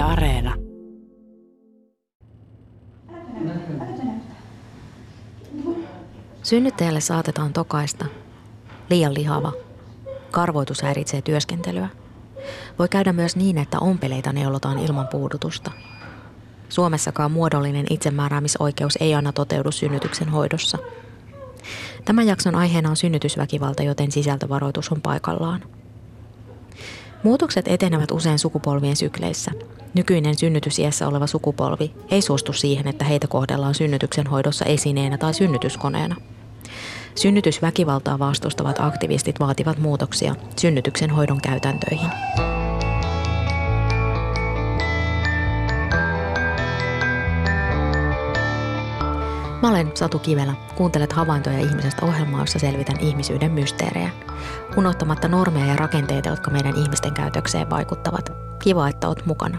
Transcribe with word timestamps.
Areena. 0.00 0.54
Synnyttäjälle 6.42 7.00
saatetaan 7.00 7.52
tokaista. 7.52 8.06
Liian 8.90 9.14
lihava. 9.14 9.52
Karvoitus 10.30 10.82
häiritsee 10.82 11.22
työskentelyä. 11.22 11.88
Voi 12.78 12.88
käydä 12.88 13.12
myös 13.12 13.36
niin, 13.36 13.58
että 13.58 13.78
ompeleita 13.78 14.32
neulotaan 14.32 14.78
ilman 14.78 15.08
puudutusta. 15.08 15.70
Suomessakaan 16.68 17.32
muodollinen 17.32 17.86
itsemääräämisoikeus 17.90 18.98
ei 19.00 19.14
aina 19.14 19.32
toteudu 19.32 19.72
synnytyksen 19.72 20.28
hoidossa. 20.28 20.78
Tämän 22.04 22.26
jakson 22.26 22.54
aiheena 22.54 22.90
on 22.90 22.96
synnytysväkivalta, 22.96 23.82
joten 23.82 24.12
sisältövaroitus 24.12 24.92
on 24.92 25.02
paikallaan. 25.02 25.79
Muutokset 27.22 27.68
etenevät 27.68 28.10
usein 28.10 28.38
sukupolvien 28.38 28.96
sykleissä. 28.96 29.50
Nykyinen 29.94 30.38
synnytysiässä 30.38 31.08
oleva 31.08 31.26
sukupolvi 31.26 31.94
ei 32.10 32.22
suostu 32.22 32.52
siihen, 32.52 32.88
että 32.88 33.04
heitä 33.04 33.26
kohdellaan 33.26 33.74
synnytyksen 33.74 34.26
hoidossa 34.26 34.64
esineenä 34.64 35.18
tai 35.18 35.34
synnytyskoneena. 35.34 36.16
Synnytysväkivaltaa 37.14 38.18
vastustavat 38.18 38.80
aktivistit 38.80 39.40
vaativat 39.40 39.78
muutoksia 39.78 40.34
synnytyksen 40.56 41.10
hoidon 41.10 41.40
käytäntöihin. 41.40 42.10
Mä 49.62 49.68
olen 49.68 49.90
Satu 49.94 50.18
Kivelä. 50.18 50.54
Kuuntelet 50.76 51.12
havaintoja 51.12 51.58
ihmisestä 51.58 52.06
ohjelmaa, 52.06 52.40
jossa 52.40 52.58
selvitän 52.58 53.00
ihmisyyden 53.00 53.52
mysteerejä. 53.52 54.10
Unohtamatta 54.76 55.28
normeja 55.28 55.66
ja 55.66 55.76
rakenteita, 55.76 56.28
jotka 56.28 56.50
meidän 56.50 56.76
ihmisten 56.76 57.14
käytökseen 57.14 57.70
vaikuttavat. 57.70 58.32
Kiva, 58.62 58.88
että 58.88 59.08
oot 59.08 59.26
mukana. 59.26 59.58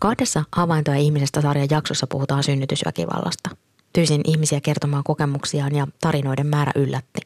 Kahdessa 0.00 0.44
havaintoja 0.52 0.96
ihmisestä 0.96 1.40
sarjan 1.40 1.68
jaksossa 1.70 2.06
puhutaan 2.06 2.42
synnytysväkivallasta. 2.42 3.50
Tyysin 3.92 4.20
ihmisiä 4.24 4.60
kertomaan 4.60 5.04
kokemuksiaan 5.04 5.74
ja 5.74 5.86
tarinoiden 6.00 6.46
määrä 6.46 6.72
yllätti. 6.74 7.20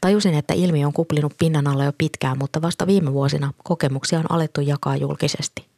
Tajusin, 0.00 0.34
että 0.34 0.54
ilmiö 0.54 0.86
on 0.86 0.92
kuplinut 0.92 1.34
pinnan 1.38 1.66
alla 1.66 1.84
jo 1.84 1.92
pitkään, 1.98 2.38
mutta 2.38 2.62
vasta 2.62 2.86
viime 2.86 3.12
vuosina 3.12 3.52
kokemuksia 3.64 4.18
on 4.18 4.30
alettu 4.30 4.60
jakaa 4.60 4.96
julkisesti. 4.96 5.69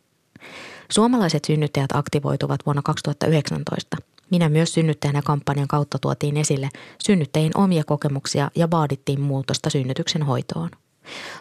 Suomalaiset 0.91 1.45
synnyttäjät 1.45 1.91
aktivoituvat 1.95 2.61
vuonna 2.67 2.83
2019. 2.83 3.97
Minä 4.31 4.49
myös 4.49 4.75
synnyttäjänä 4.75 5.23
kampanjan 5.23 5.69
kautta 5.69 5.99
tuotiin 5.99 6.37
esille 6.37 6.69
synnyttäjien 7.05 7.57
omia 7.57 7.85
kokemuksia 7.85 8.51
ja 8.55 8.71
vaadittiin 8.71 9.21
muutosta 9.21 9.71
synnytyksen 9.71 10.23
hoitoon. 10.23 10.71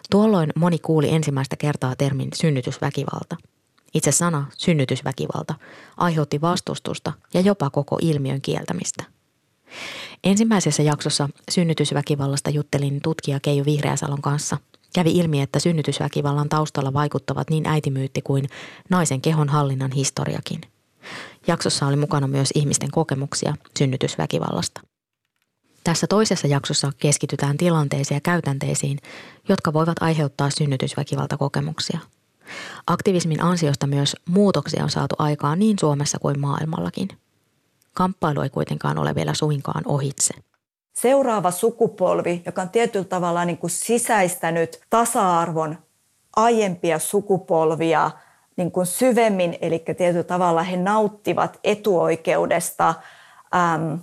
Tuolloin 0.09 0.49
moni 0.55 0.79
kuuli 0.79 1.09
ensimmäistä 1.09 1.55
kertaa 1.55 1.95
termin 1.95 2.29
synnytysväkivalta. 2.35 3.35
Itse 3.93 4.11
sana 4.11 4.45
synnytysväkivalta 4.57 5.55
aiheutti 5.97 6.41
vastustusta 6.41 7.13
ja 7.33 7.41
jopa 7.41 7.69
koko 7.69 7.97
ilmiön 8.01 8.41
kieltämistä. 8.41 9.03
Ensimmäisessä 10.23 10.83
jaksossa 10.83 11.29
synnytysväkivallasta 11.51 12.49
juttelin 12.49 12.99
tutkija 13.03 13.39
Keijo 13.39 13.65
Vihreäsalon 13.65 14.21
kanssa– 14.21 14.57
Kävi 14.93 15.11
ilmi, 15.11 15.41
että 15.41 15.59
synnytysväkivallan 15.59 16.49
taustalla 16.49 16.93
vaikuttavat 16.93 17.49
niin 17.49 17.67
äitimyytti 17.67 18.21
kuin 18.21 18.49
naisen 18.89 19.21
kehon 19.21 19.49
hallinnan 19.49 19.91
historiakin. 19.91 20.61
Jaksossa 21.47 21.87
oli 21.87 21.95
mukana 21.95 22.27
myös 22.27 22.49
ihmisten 22.55 22.91
kokemuksia 22.91 23.55
synnytysväkivallasta. 23.79 24.81
Tässä 25.83 26.07
toisessa 26.07 26.47
jaksossa 26.47 26.91
keskitytään 26.97 27.57
tilanteisiin 27.57 28.15
ja 28.15 28.21
käytänteisiin, 28.21 28.97
jotka 29.49 29.73
voivat 29.73 29.97
aiheuttaa 30.01 30.49
synnytysväkivaltakokemuksia. 30.49 31.99
Aktivismin 32.87 33.43
ansiosta 33.43 33.87
myös 33.87 34.15
muutoksia 34.29 34.83
on 34.83 34.89
saatu 34.89 35.15
aikaan 35.19 35.59
niin 35.59 35.79
Suomessa 35.79 36.19
kuin 36.19 36.39
maailmallakin. 36.39 37.09
Kamppailu 37.93 38.41
ei 38.41 38.49
kuitenkaan 38.49 38.97
ole 38.97 39.15
vielä 39.15 39.33
suinkaan 39.33 39.83
ohitse 39.85 40.33
seuraava 40.93 41.51
sukupolvi, 41.51 42.41
joka 42.45 42.61
on 42.61 42.69
tietyllä 42.69 43.05
tavalla 43.05 43.45
niin 43.45 43.57
kuin 43.57 43.71
sisäistänyt 43.71 44.81
tasa-arvon 44.89 45.77
aiempia 46.35 46.99
sukupolvia 46.99 48.11
niin 48.57 48.71
kuin 48.71 48.85
syvemmin, 48.85 49.57
eli 49.61 49.83
tietyllä 49.97 50.23
tavalla 50.23 50.63
he 50.63 50.77
nauttivat 50.77 51.59
etuoikeudesta 51.63 52.93
äm, 53.55 53.99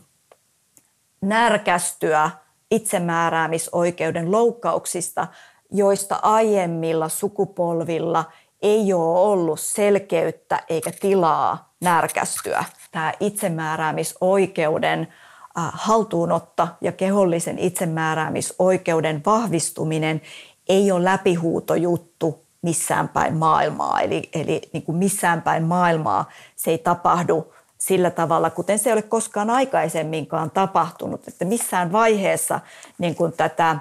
närkästyä 1.21 2.31
itsemääräämisoikeuden 2.71 4.33
loukkauksista, 4.33 5.27
joista 5.71 6.19
aiemmilla 6.23 7.09
sukupolvilla 7.09 8.25
ei 8.63 8.93
ole 8.93 9.21
ollut 9.21 9.61
selkeyttä 9.61 10.63
eikä 10.69 10.93
tilaa 11.01 11.73
närkästyä. 11.81 12.65
Tämä 12.93 13.13
itsemääräämisoikeuden 13.21 15.09
Haltuunotto 15.55 16.69
ja 16.81 16.93
kehollisen 16.93 17.59
itsemääräämisoikeuden 17.59 19.23
vahvistuminen 19.27 20.23
ei 20.69 20.93
ole 20.93 21.05
läpihuutojuttu 21.05 22.43
missään 22.63 23.09
päin 23.09 23.37
maailmaa. 23.37 24.01
Eli, 24.01 24.29
eli 24.33 24.63
niin 24.73 24.83
kuin 24.83 24.99
missään 24.99 25.43
päin 25.43 25.63
maailmaa 25.63 26.31
se 26.57 26.71
ei 26.71 26.79
tapahdu 26.79 27.53
sillä 27.79 28.11
tavalla, 28.11 28.51
kuten 28.51 28.79
se 28.79 28.91
ei 28.91 28.93
ole 28.93 29.03
koskaan 29.03 29.51
aikaisemminkaan 29.51 30.51
tapahtunut. 30.51 31.29
Että 31.29 31.45
missään 31.45 31.93
vaiheessa 31.93 32.61
niin 32.99 33.15
kuin 33.15 33.33
tätä 33.33 33.77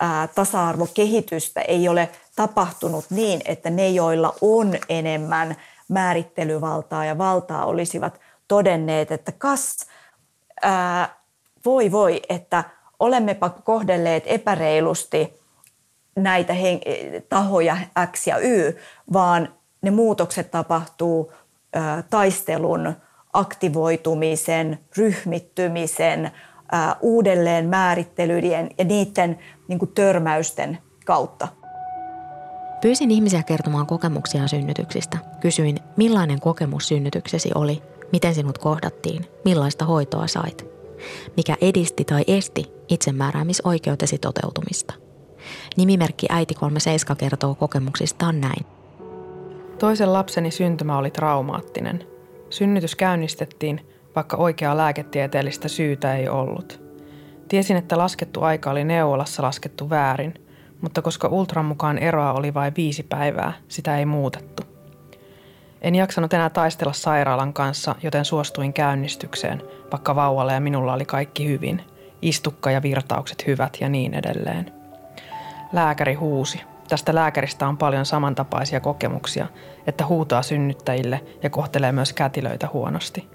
ää, 0.00 0.28
tasa-arvokehitystä 0.34 1.60
ei 1.60 1.88
ole 1.88 2.08
tapahtunut 2.36 3.04
niin, 3.10 3.40
että 3.44 3.70
ne, 3.70 3.88
joilla 3.88 4.34
on 4.40 4.74
enemmän 4.88 5.56
määrittelyvaltaa 5.88 7.04
ja 7.04 7.18
valtaa, 7.18 7.64
olisivat 7.64 8.20
todenneet, 8.48 9.12
että 9.12 9.32
kas 9.32 9.76
ää, 10.62 11.14
voi 11.64 11.92
voi, 11.92 12.22
että 12.28 12.64
olemmepa 13.00 13.50
kohdelleet 13.50 14.24
epäreilusti 14.26 15.40
näitä 16.16 16.54
tahoja 17.28 17.76
X 18.12 18.26
ja 18.26 18.38
Y, 18.38 18.76
vaan 19.12 19.48
ne 19.82 19.90
muutokset 19.90 20.50
tapahtuu 20.50 21.32
ö, 21.76 21.80
taistelun, 22.10 22.94
aktivoitumisen, 23.32 24.78
ryhmittymisen, 24.96 26.26
ö, 26.26 26.30
uudelleen 27.00 27.68
määrittelyiden 27.68 28.70
ja 28.78 28.84
niiden 28.84 29.38
niin 29.68 29.78
kuin 29.78 29.92
törmäysten 29.94 30.78
kautta. 31.06 31.48
Pyysin 32.80 33.10
ihmisiä 33.10 33.42
kertomaan 33.42 33.86
kokemuksia 33.86 34.48
synnytyksistä. 34.48 35.18
Kysyin, 35.40 35.78
millainen 35.96 36.40
kokemus 36.40 36.88
synnytyksesi 36.88 37.50
oli, 37.54 37.82
miten 38.12 38.34
sinut 38.34 38.58
kohdattiin, 38.58 39.26
millaista 39.44 39.84
hoitoa 39.84 40.26
sait 40.26 40.70
mikä 41.36 41.56
edisti 41.60 42.04
tai 42.04 42.24
esti 42.26 42.72
itsemääräämisoikeutesi 42.88 44.18
toteutumista. 44.18 44.94
Nimimerkki 45.76 46.26
Äiti 46.30 46.54
37 46.54 47.16
kertoo 47.16 47.54
kokemuksistaan 47.54 48.40
näin. 48.40 48.66
Toisen 49.78 50.12
lapseni 50.12 50.50
syntymä 50.50 50.98
oli 50.98 51.10
traumaattinen. 51.10 52.04
Synnytys 52.50 52.96
käynnistettiin, 52.96 53.80
vaikka 54.16 54.36
oikeaa 54.36 54.76
lääketieteellistä 54.76 55.68
syytä 55.68 56.16
ei 56.16 56.28
ollut. 56.28 56.80
Tiesin, 57.48 57.76
että 57.76 57.98
laskettu 57.98 58.42
aika 58.42 58.70
oli 58.70 58.84
neuvolassa 58.84 59.42
laskettu 59.42 59.90
väärin, 59.90 60.34
mutta 60.80 61.02
koska 61.02 61.28
ultran 61.28 61.64
mukaan 61.64 61.98
eroa 61.98 62.32
oli 62.32 62.54
vain 62.54 62.72
viisi 62.76 63.02
päivää, 63.02 63.52
sitä 63.68 63.98
ei 63.98 64.06
muutettu. 64.06 64.62
En 65.82 65.94
jaksanut 65.94 66.32
enää 66.32 66.50
taistella 66.50 66.92
sairaalan 66.92 67.52
kanssa, 67.52 67.94
joten 68.02 68.24
suostuin 68.24 68.72
käynnistykseen, 68.72 69.62
vaikka 69.92 70.14
vauvalla 70.14 70.52
ja 70.52 70.60
minulla 70.60 70.92
oli 70.92 71.04
kaikki 71.04 71.48
hyvin. 71.48 71.84
Istukka 72.22 72.70
ja 72.70 72.82
virtaukset 72.82 73.46
hyvät 73.46 73.76
ja 73.80 73.88
niin 73.88 74.14
edelleen. 74.14 74.72
Lääkäri 75.72 76.14
huusi. 76.14 76.60
Tästä 76.88 77.14
lääkäristä 77.14 77.68
on 77.68 77.76
paljon 77.76 78.06
samantapaisia 78.06 78.80
kokemuksia, 78.80 79.46
että 79.86 80.06
huutaa 80.06 80.42
synnyttäjille 80.42 81.20
ja 81.42 81.50
kohtelee 81.50 81.92
myös 81.92 82.12
kätilöitä 82.12 82.68
huonosti. 82.72 83.28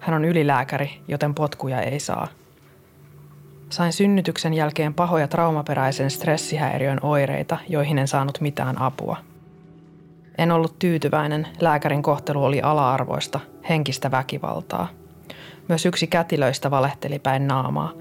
Hän 0.00 0.16
on 0.16 0.24
ylilääkäri, 0.24 1.00
joten 1.08 1.34
potkuja 1.34 1.82
ei 1.82 2.00
saa. 2.00 2.28
Sain 3.70 3.92
synnytyksen 3.92 4.54
jälkeen 4.54 4.94
pahoja 4.94 5.28
traumaperäisen 5.28 6.10
stressihäiriön 6.10 6.98
oireita, 7.02 7.58
joihin 7.68 7.98
en 7.98 8.08
saanut 8.08 8.40
mitään 8.40 8.82
apua– 8.82 9.16
en 10.38 10.52
ollut 10.52 10.78
tyytyväinen, 10.78 11.48
lääkärin 11.60 12.02
kohtelu 12.02 12.44
oli 12.44 12.62
ala-arvoista, 12.62 13.40
henkistä 13.68 14.10
väkivaltaa. 14.10 14.88
Myös 15.68 15.86
yksi 15.86 16.06
kätilöistä 16.06 16.70
valehteli 16.70 17.18
päin 17.18 17.46
naamaa, 17.46 17.92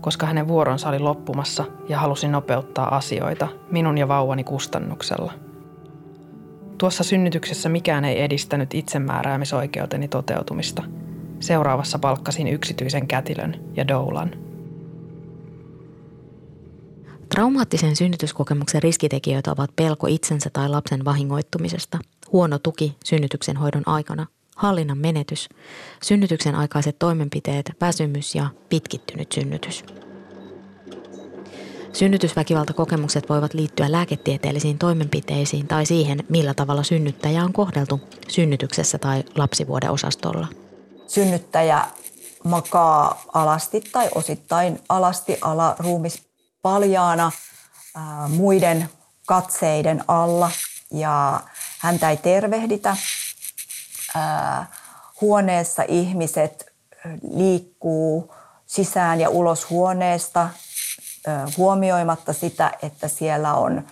koska 0.00 0.26
hänen 0.26 0.48
vuoronsa 0.48 0.88
oli 0.88 0.98
loppumassa 0.98 1.64
ja 1.88 1.98
halusi 1.98 2.28
nopeuttaa 2.28 2.96
asioita 2.96 3.48
minun 3.70 3.98
ja 3.98 4.08
vauvani 4.08 4.44
kustannuksella. 4.44 5.32
Tuossa 6.78 7.04
synnytyksessä 7.04 7.68
mikään 7.68 8.04
ei 8.04 8.22
edistänyt 8.22 8.74
itsemääräämisoikeuteni 8.74 10.08
toteutumista. 10.08 10.82
Seuraavassa 11.40 11.98
palkkasin 11.98 12.48
yksityisen 12.48 13.06
kätilön 13.06 13.60
ja 13.76 13.88
doulan. 13.88 14.49
Traumaattisen 17.34 17.96
synnytyskokemuksen 17.96 18.82
riskitekijöitä 18.82 19.52
ovat 19.52 19.70
pelko 19.76 20.06
itsensä 20.06 20.50
tai 20.52 20.68
lapsen 20.68 21.04
vahingoittumisesta, 21.04 21.98
huono 22.32 22.58
tuki 22.58 22.96
synnytyksen 23.04 23.56
hoidon 23.56 23.82
aikana, 23.86 24.26
hallinnan 24.56 24.98
menetys, 24.98 25.48
synnytyksen 26.02 26.54
aikaiset 26.54 26.98
toimenpiteet, 26.98 27.72
väsymys 27.80 28.34
ja 28.34 28.46
pitkittynyt 28.68 29.32
synnytys. 29.32 29.84
Synnytysväkivaltakokemukset 31.92 33.28
voivat 33.28 33.54
liittyä 33.54 33.92
lääketieteellisiin 33.92 34.78
toimenpiteisiin 34.78 35.66
tai 35.66 35.86
siihen, 35.86 36.24
millä 36.28 36.54
tavalla 36.54 36.82
synnyttäjä 36.82 37.44
on 37.44 37.52
kohdeltu 37.52 38.00
synnytyksessä 38.28 38.98
tai 38.98 39.24
lapsivuodeosastolla. 39.36 40.46
Synnyttäjä 41.06 41.84
makaa 42.44 43.22
alasti 43.32 43.80
tai 43.92 44.08
osittain 44.14 44.80
alasti 44.88 45.38
ala 45.40 45.76
ruumis 45.78 46.29
paljaana 46.62 47.32
muiden 48.28 48.88
katseiden 49.26 50.04
alla 50.08 50.50
ja 50.90 51.40
häntä 51.78 52.10
ei 52.10 52.16
tervehditä. 52.16 52.96
Huoneessa 55.20 55.82
ihmiset 55.88 56.72
liikkuu 57.32 58.34
sisään 58.66 59.20
ja 59.20 59.30
ulos 59.30 59.70
huoneesta 59.70 60.48
huomioimatta 61.56 62.32
sitä, 62.32 62.72
että 62.82 63.08
siellä 63.08 63.54
on 63.54 63.86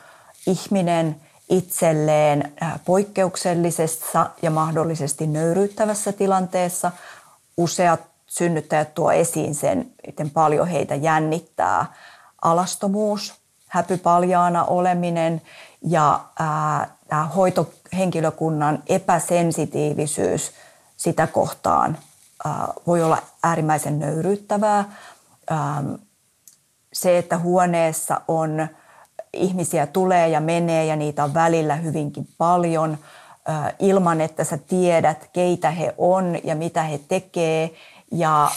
ihminen 0.46 1.20
itselleen 1.50 2.52
poikkeuksellisessa 2.84 4.30
ja 4.42 4.50
mahdollisesti 4.50 5.26
nöyryyttävässä 5.26 6.12
tilanteessa. 6.12 6.92
Useat 7.56 8.00
synnyttäjät 8.26 8.94
tuo 8.94 9.12
esiin 9.12 9.54
sen, 9.54 9.92
miten 10.06 10.30
paljon 10.30 10.68
heitä 10.68 10.94
jännittää 10.94 11.86
alastomuus, 12.42 13.34
häpypaljaana 13.66 14.64
oleminen 14.64 15.42
ja 15.82 16.20
ää, 16.38 17.26
hoitohenkilökunnan 17.36 18.82
epäsensitiivisyys 18.86 20.52
sitä 20.96 21.26
kohtaan 21.26 21.98
ää, 22.44 22.68
voi 22.86 23.02
olla 23.02 23.18
äärimmäisen 23.42 23.98
nöyryyttävää. 23.98 24.84
Ää, 25.50 25.82
se, 26.92 27.18
että 27.18 27.38
huoneessa 27.38 28.20
on 28.28 28.68
ihmisiä 29.32 29.86
tulee 29.86 30.28
ja 30.28 30.40
menee 30.40 30.84
ja 30.84 30.96
niitä 30.96 31.24
on 31.24 31.34
välillä 31.34 31.76
hyvinkin 31.76 32.28
paljon 32.38 32.98
ilman, 33.78 34.20
että 34.20 34.44
sä 34.44 34.58
tiedät, 34.58 35.30
keitä 35.32 35.70
he 35.70 35.94
on 35.98 36.38
ja 36.44 36.54
mitä 36.54 36.82
he 36.82 37.00
tekee. 37.08 37.70
Ja 38.12 38.50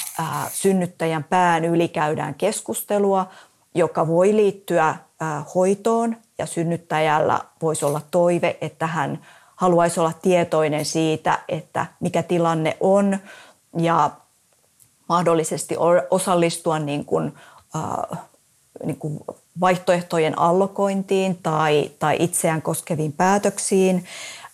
synnyttäjän 0.53 1.23
pään 1.23 1.65
yli 1.65 1.87
käydään 1.87 2.33
keskustelua, 2.33 3.29
joka 3.75 4.07
voi 4.07 4.35
liittyä 4.35 4.95
hoitoon 5.55 6.15
ja 6.37 6.45
synnyttäjällä 6.45 7.39
voisi 7.61 7.85
olla 7.85 8.01
toive, 8.11 8.57
että 8.61 8.87
hän 8.87 9.25
haluaisi 9.55 9.99
olla 9.99 10.13
tietoinen 10.21 10.85
siitä, 10.85 11.39
että 11.49 11.85
mikä 11.99 12.23
tilanne 12.23 12.77
on 12.79 13.17
ja 13.77 14.11
mahdollisesti 15.09 15.75
osallistua 16.09 16.79
niin 16.79 17.05
kuin 17.05 17.33
niin 18.85 18.97
kuin 18.97 19.19
vaihtoehtojen 19.59 20.39
allokointiin 20.39 21.37
tai, 21.43 21.91
tai 21.99 22.17
itseään 22.19 22.61
koskeviin 22.61 23.13
päätöksiin. 23.13 24.05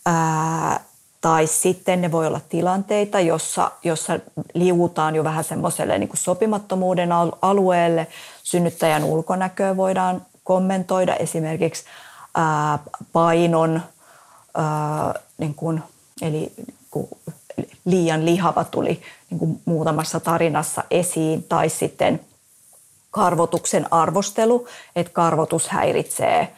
Ää, 0.06 0.80
tai 1.22 1.48
sitten 1.48 2.02
ne 2.02 2.12
voi 2.12 2.28
olla 2.28 2.42
tilanteita, 2.50 3.20
jossa, 3.20 3.72
jossa 3.84 4.20
liuutaan 4.54 5.16
jo 5.16 5.24
vähän 5.24 5.44
semmoiselle 5.44 5.98
niin 5.98 6.10
kuin 6.10 6.18
sopimattomuuden 6.18 7.10
alueelle. 7.42 8.08
Synnyttäjän 8.44 9.04
ulkonäköä 9.04 9.78
voidaan 9.78 10.26
kommentoida 10.44 11.16
esimerkiksi 11.16 11.84
ää, 12.36 12.80
painon, 13.14 13.82
ää, 14.56 15.14
niin 15.38 15.56
kuin, 15.56 15.84
eli 16.22 16.52
niin 16.58 16.78
kuin 16.92 17.08
liian 17.86 18.26
lihava 18.26 18.64
tuli 18.64 19.02
niin 19.30 19.40
kuin 19.40 19.62
muutamassa 19.66 20.20
tarinassa 20.20 20.84
esiin, 20.92 21.44
tai 21.44 21.70
sitten– 21.70 22.20
karvotuksen 23.18 23.94
arvostelu, 23.94 24.68
että 24.96 25.14
karvotus 25.14 25.68
häiritsee 25.70 26.54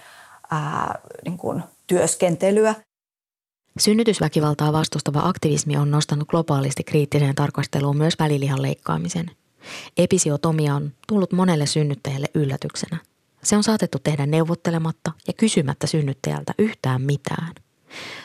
ää, 0.52 1.00
niin 1.26 1.38
kuin 1.38 1.64
työskentelyä. 1.88 2.76
Synnytysväkivaltaa 3.80 4.74
vastustava 4.74 5.20
aktivismi 5.24 5.78
on 5.78 5.92
nostanut 5.92 6.28
globaalisti 6.28 6.84
kriittiseen 6.84 7.36
tarkasteluun 7.36 7.98
myös 7.98 8.14
välilihan 8.20 8.62
leikkaamisen. 8.62 9.32
Episiotomia 9.98 10.76
on 10.76 10.92
tullut 11.08 11.32
monelle 11.32 11.66
synnyttäjälle 11.66 12.28
yllätyksenä. 12.34 12.98
Se 13.44 13.58
on 13.58 13.64
saatettu 13.64 13.98
tehdä 14.00 14.26
neuvottelematta 14.26 15.12
ja 15.28 15.34
kysymättä 15.34 15.88
synnyttäjältä 15.88 16.54
yhtään 16.58 17.02
mitään. 17.02 17.56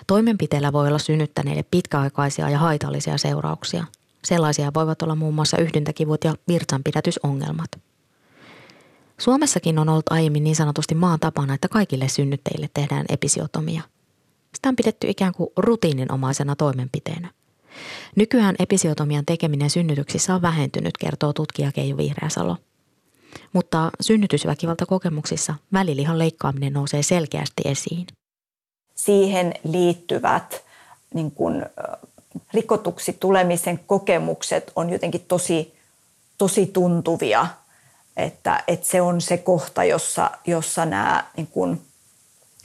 Toimenpiteellä 0.07 0.73
voi 0.73 0.89
olla 0.89 0.99
synnyttäneille 0.99 1.65
pitkäaikaisia 1.71 2.51
ja 2.51 2.59
haitallisia 2.59 3.19
seurauksia. 3.19 3.85
Sellaisia 4.25 4.71
voivat 4.75 5.03
olla 5.03 5.15
muun 5.15 5.35
muassa 5.35 5.59
yhdyntäkivut 5.59 6.25
ja 6.25 6.35
virtsanpidätysongelmat– 6.49 7.71
Suomessakin 9.19 9.79
on 9.79 9.89
ollut 9.89 10.13
aiemmin 10.13 10.45
niin 10.45 10.57
sanotusti 10.57 10.95
maan 10.95 11.21
tapana, 11.21 11.55
että 11.55 11.69
kaikille 11.69 12.09
synnyttäjille 12.09 12.71
tehdään 12.75 13.05
episiotomia. 13.09 13.83
Sitä 14.55 14.69
on 14.69 14.77
pidetty 14.77 15.11
ikään 15.11 15.33
kuin 15.35 15.51
rutiininomaisena 15.57 16.57
toimenpiteenä. 16.57 17.31
Nykyään 18.17 18.57
episiotomian 18.59 19.27
tekeminen 19.27 19.71
synnytyksissä 19.71 20.35
on 20.35 20.43
vähentynyt, 20.43 20.99
kertoo 20.99 21.33
tutkija 21.33 21.73
Keijo 21.73 21.97
Vihreäsalo. 21.97 22.57
Mutta 23.53 23.91
synnytysväkivaltakokemuksissa 24.01 25.55
välilihan 25.73 26.19
leikkaaminen 26.19 26.73
nousee 26.73 27.03
selkeästi 27.03 27.63
esiin. 27.65 28.07
Siihen 28.95 29.55
liittyvät 29.65 30.65
niin 31.15 31.31
kun, 31.31 31.67
rikotuksi 32.55 33.13
tulemisen 33.13 33.81
kokemukset 33.87 34.73
on 34.77 34.91
jotenkin 34.91 35.25
tosi, 35.29 35.75
tosi 36.39 36.67
tuntuvia– 36.67 37.47
että, 38.17 38.65
että 38.69 38.87
se 38.87 39.01
on 39.01 39.21
se 39.21 39.37
kohta, 39.37 39.85
jossa, 39.85 40.31
jossa 40.47 40.85
nämä 40.85 41.25
niin 41.37 41.49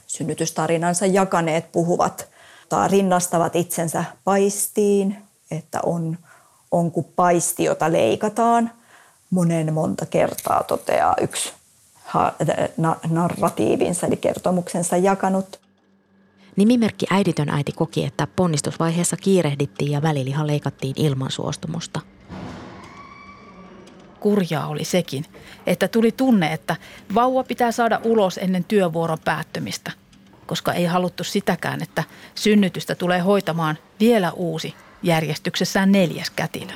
synnytystarinansa 0.10 1.06
jakaneet 1.06 1.72
puhuvat 1.72 2.28
tai 2.70 2.88
rinnastavat 2.88 3.56
itsensä 3.56 4.04
paistiin, 4.24 5.18
että 5.52 5.80
on, 5.84 6.18
on 6.72 6.92
kuin 6.92 7.06
paisti, 7.16 7.64
jota 7.64 7.92
leikataan. 7.92 8.72
Monen 9.30 9.74
monta 9.74 10.06
kertaa 10.06 10.64
toteaa 10.64 11.16
yksi 11.22 11.54
narratiivinsa 13.10 14.08
eli 14.08 14.18
kertomuksensa 14.18 14.98
jakanut. 14.98 15.60
Nimimerkki 16.56 17.06
Äiditön 17.10 17.50
äiti 17.50 17.72
koki, 17.72 18.06
että 18.06 18.28
ponnistusvaiheessa 18.36 19.18
kiirehdittiin 19.18 19.92
ja 19.92 20.02
väliliha 20.02 20.48
leikattiin 20.48 20.94
ilman 20.98 21.32
suostumusta– 21.32 22.02
kurjaa 24.20 24.68
oli 24.68 24.84
sekin, 24.84 25.26
että 25.68 25.88
tuli 25.88 26.12
tunne, 26.12 26.54
että 26.54 26.76
vauva 27.16 27.44
pitää 27.44 27.72
saada 27.72 28.02
ulos 28.04 28.38
ennen 28.38 28.64
työvuoron 28.64 29.18
päättymistä, 29.26 29.92
koska 30.46 30.74
ei 30.74 30.86
haluttu 30.86 31.24
sitäkään, 31.24 31.82
että 31.82 32.04
synnytystä 32.36 32.96
tulee 32.96 33.20
hoitamaan 33.20 33.78
vielä 34.00 34.32
uusi 34.32 34.76
järjestyksessään 35.04 35.92
neljäs 35.92 36.30
kätilö. 36.30 36.74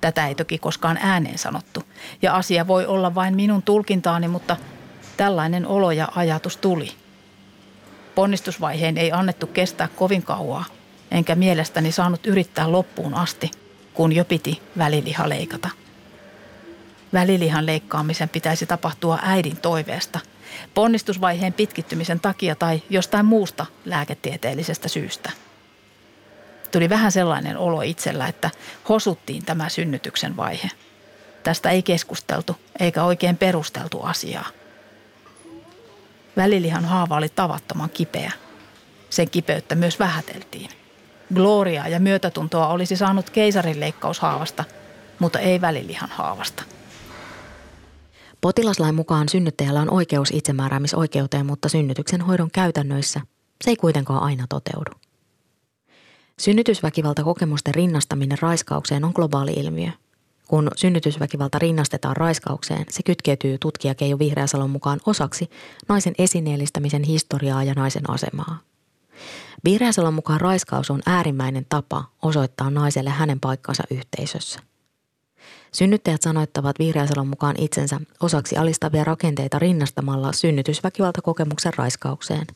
Tätä 0.00 0.26
ei 0.26 0.34
toki 0.34 0.58
koskaan 0.58 0.98
ääneen 1.02 1.38
sanottu, 1.38 1.82
ja 2.22 2.36
asia 2.36 2.66
voi 2.66 2.86
olla 2.86 3.14
vain 3.14 3.36
minun 3.36 3.62
tulkintaani, 3.62 4.28
mutta 4.28 4.56
tällainen 5.16 5.66
olo 5.66 5.90
ja 5.90 6.08
ajatus 6.16 6.56
tuli. 6.56 6.92
Ponnistusvaiheen 8.14 8.98
ei 8.98 9.12
annettu 9.12 9.46
kestää 9.46 9.88
kovin 9.88 10.22
kauaa, 10.22 10.64
enkä 11.10 11.34
mielestäni 11.34 11.92
saanut 11.92 12.26
yrittää 12.26 12.72
loppuun 12.72 13.14
asti, 13.14 13.50
kun 13.94 14.12
jo 14.12 14.24
piti 14.24 14.62
väliliha 14.78 15.28
leikata. 15.28 15.68
Välilihan 17.16 17.66
leikkaamisen 17.66 18.28
pitäisi 18.28 18.66
tapahtua 18.66 19.18
äidin 19.22 19.56
toiveesta, 19.56 20.20
ponnistusvaiheen 20.74 21.52
pitkittymisen 21.52 22.20
takia 22.20 22.54
tai 22.54 22.82
jostain 22.90 23.26
muusta 23.26 23.66
lääketieteellisestä 23.84 24.88
syystä. 24.88 25.30
Tuli 26.72 26.88
vähän 26.88 27.12
sellainen 27.12 27.58
olo 27.58 27.82
itsellä, 27.82 28.26
että 28.26 28.50
hosuttiin 28.88 29.44
tämä 29.44 29.68
synnytyksen 29.68 30.36
vaihe. 30.36 30.70
Tästä 31.42 31.70
ei 31.70 31.82
keskusteltu 31.82 32.56
eikä 32.80 33.04
oikein 33.04 33.36
perusteltu 33.36 34.00
asiaa. 34.02 34.46
Välilihan 36.36 36.84
haava 36.84 37.16
oli 37.16 37.28
tavattoman 37.28 37.90
kipeä. 37.90 38.32
Sen 39.10 39.30
kipeyttä 39.30 39.74
myös 39.74 39.98
vähäteltiin. 39.98 40.70
Gloria 41.34 41.88
ja 41.88 42.00
myötätuntoa 42.00 42.68
olisi 42.68 42.96
saanut 42.96 43.30
keisarin 43.30 43.80
leikkaushaavasta, 43.80 44.64
mutta 45.18 45.38
ei 45.38 45.60
välilihan 45.60 46.10
haavasta– 46.10 46.62
Potilaslain 48.46 48.94
mukaan 48.94 49.28
synnyttäjällä 49.28 49.80
on 49.80 49.90
oikeus 49.90 50.30
itsemääräämisoikeuteen, 50.30 51.46
mutta 51.46 51.68
synnytyksen 51.68 52.20
hoidon 52.20 52.50
käytännöissä 52.50 53.20
se 53.64 53.70
ei 53.70 53.76
kuitenkaan 53.76 54.22
aina 54.22 54.46
toteudu. 54.48 54.90
Synnytysväkivaltakokemusten 56.38 57.74
rinnastaminen 57.74 58.38
raiskaukseen 58.40 59.04
on 59.04 59.12
globaali 59.14 59.52
ilmiö. 59.52 59.90
Kun 60.48 60.70
synnytysväkivalta 60.76 61.58
rinnastetaan 61.58 62.16
raiskaukseen, 62.16 62.86
se 62.90 63.02
kytkeytyy 63.02 63.58
tutkija 63.58 63.94
Keijo 63.94 64.18
Vihreäsalon 64.18 64.70
mukaan 64.70 65.00
osaksi 65.06 65.50
naisen 65.88 66.14
esineellistämisen 66.18 67.02
historiaa 67.02 67.64
ja 67.64 67.74
naisen 67.74 68.10
asemaa. 68.10 68.58
Vihreäsalon 69.64 70.14
mukaan 70.14 70.40
raiskaus 70.40 70.90
on 70.90 71.02
äärimmäinen 71.06 71.66
tapa 71.68 72.04
osoittaa 72.22 72.70
naiselle 72.70 73.10
hänen 73.10 73.40
paikkansa 73.40 73.82
yhteisössä. 73.90 74.60
Synnyttäjät 75.72 76.22
sanoittavat 76.22 76.78
Vihreäsalon 76.78 77.28
mukaan 77.28 77.54
itsensä 77.58 78.00
osaksi 78.20 78.56
alistavia 78.56 79.04
rakenteita 79.04 79.58
rinnastamalla 79.58 80.32
synnytysväkivaltakokemuksen 80.32 81.72
raiskaukseen. 81.76 82.46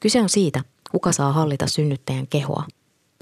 Kyse 0.00 0.20
on 0.20 0.28
siitä, 0.28 0.64
kuka 0.90 1.12
saa 1.12 1.32
hallita 1.32 1.66
synnyttäjän 1.66 2.26
kehoa– 2.26 2.64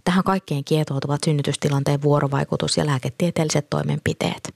Tähän 0.05 0.25
kaikkeen 0.25 0.65
kietoutuvat 0.65 1.25
synnytystilanteen 1.25 2.03
vuorovaikutus 2.03 2.77
ja 2.77 2.87
lääketieteelliset 2.87 3.71
toimenpiteet. 3.71 4.55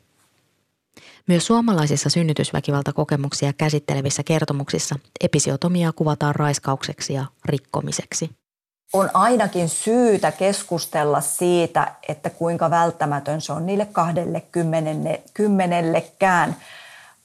Myös 1.26 1.46
suomalaisissa 1.46 2.10
synnytysväkivaltakokemuksia 2.10 3.52
käsittelevissä 3.52 4.22
kertomuksissa 4.22 4.98
episiotomiaa 5.20 5.92
kuvataan 5.92 6.34
raiskaukseksi 6.34 7.12
ja 7.12 7.24
rikkomiseksi. 7.44 8.30
On 8.92 9.10
ainakin 9.14 9.68
syytä 9.68 10.32
keskustella 10.32 11.20
siitä, 11.20 11.92
että 12.08 12.30
kuinka 12.30 12.70
välttämätön 12.70 13.40
se 13.40 13.52
on 13.52 13.66
niille 13.66 13.86
kahdelle 13.92 14.42
kymmenellekään 15.34 16.56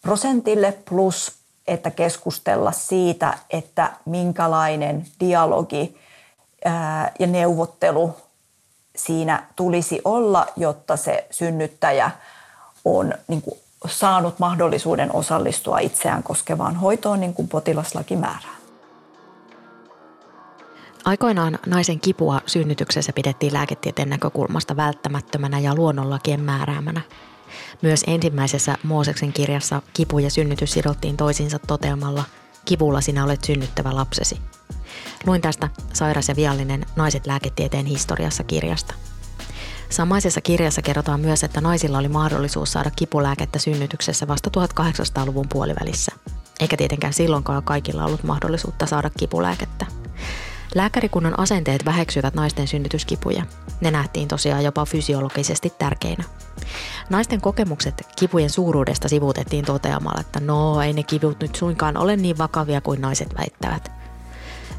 prosentille 0.02 0.78
plus, 0.90 1.32
että 1.68 1.92
keskustella 1.92 2.72
siitä, 2.72 3.38
että 3.50 3.94
minkälainen 4.06 5.06
dialogi– 5.20 5.96
ja 7.20 7.28
neuvottelu 7.28 8.16
siinä 8.96 9.44
tulisi 9.56 10.02
olla, 10.06 10.48
jotta 10.56 10.98
se 10.98 11.28
synnyttäjä 11.32 12.12
on 12.86 13.14
niin 13.28 13.42
kuin, 13.42 13.60
saanut 13.88 14.40
mahdollisuuden 14.40 15.16
osallistua 15.16 15.80
itseään 15.80 16.24
koskevaan 16.24 16.76
hoitoon 16.76 17.20
niin 17.20 17.34
kuin 17.34 17.48
potilaslaki 17.48 18.16
määrää. 18.16 18.59
Aikoinaan 21.06 21.60
naisen 21.66 22.00
kipua 22.00 22.42
synnytyksessä 22.46 23.14
pidettiin 23.14 23.54
lääketieteen 23.54 24.10
näkökulmasta 24.10 24.76
välttämättömänä 24.76 25.60
ja 25.60 25.76
luonnonlakien 25.76 26.42
määräämänä. 26.42 27.02
Myös 27.82 28.04
ensimmäisessä 28.08 28.76
Mooseksen 28.84 29.34
kirjassa 29.34 29.82
kipu 29.94 30.20
ja 30.20 30.30
synnytys 30.30 30.72
sidottiin 30.72 31.18
toisiinsa 31.18 31.60
toteamalla, 31.60 32.24
kivulla 32.66 33.02
sinä 33.02 33.24
olet 33.24 33.44
synnyttävä 33.44 33.96
lapsesi– 33.96 34.42
Luin 35.26 35.42
tästä 35.42 35.70
Sairas 35.94 36.30
ja 36.30 36.36
viallinen 36.36 36.86
Naiset 36.96 37.28
lääketieteen 37.28 37.86
historiassa 37.86 38.44
kirjasta. 38.44 38.94
Samaisessa 39.90 40.42
kirjassa 40.42 40.82
kerrotaan 40.82 41.20
myös, 41.20 41.44
että 41.44 41.62
naisilla 41.62 41.98
oli 41.98 42.08
mahdollisuus 42.08 42.72
saada 42.72 42.92
kipulääkettä 42.96 43.60
synnytyksessä 43.60 44.28
vasta 44.28 44.50
1800-luvun 44.58 45.50
puolivälissä. 45.50 46.12
Eikä 46.60 46.78
tietenkään 46.78 47.14
silloinkaan 47.14 47.64
kaikilla 47.64 48.06
ollut 48.06 48.24
mahdollisuutta 48.24 48.86
saada 48.86 49.10
kipulääkettä. 49.10 49.86
Lääkärikunnan 50.76 51.40
asenteet 51.40 51.86
väheksyivät 51.86 52.34
naisten 52.34 52.68
synnytyskipuja. 52.68 53.44
Ne 53.82 53.92
nähtiin 53.92 54.28
tosiaan 54.28 54.64
jopa 54.64 54.86
fysiologisesti 54.86 55.74
tärkeinä. 55.80 56.24
Naisten 57.10 57.42
kokemukset 57.42 58.08
kipujen 58.20 58.50
suuruudesta 58.50 59.10
sivuutettiin 59.10 59.66
toteamalla, 59.66 60.22
että 60.22 60.40
no 60.40 60.82
ei 60.82 60.94
ne 60.94 61.04
kivut 61.04 61.40
nyt 61.40 61.56
suinkaan 61.56 61.98
ole 61.98 62.16
niin 62.16 62.38
vakavia 62.38 62.82
kuin 62.82 63.02
naiset 63.02 63.36
väittävät. 63.38 63.92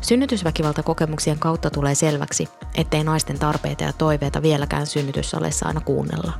Synnytysväkivaltakokemuksien 0.00 1.38
kautta 1.38 1.70
tulee 1.70 1.94
selväksi, 1.94 2.49
ettei 2.75 3.04
naisten 3.04 3.38
tarpeita 3.38 3.85
ja 3.85 3.92
toiveita 3.92 4.42
vieläkään 4.42 4.87
synnytyssalissa 4.87 5.66
aina 5.66 5.80
kuunnella. 5.80 6.32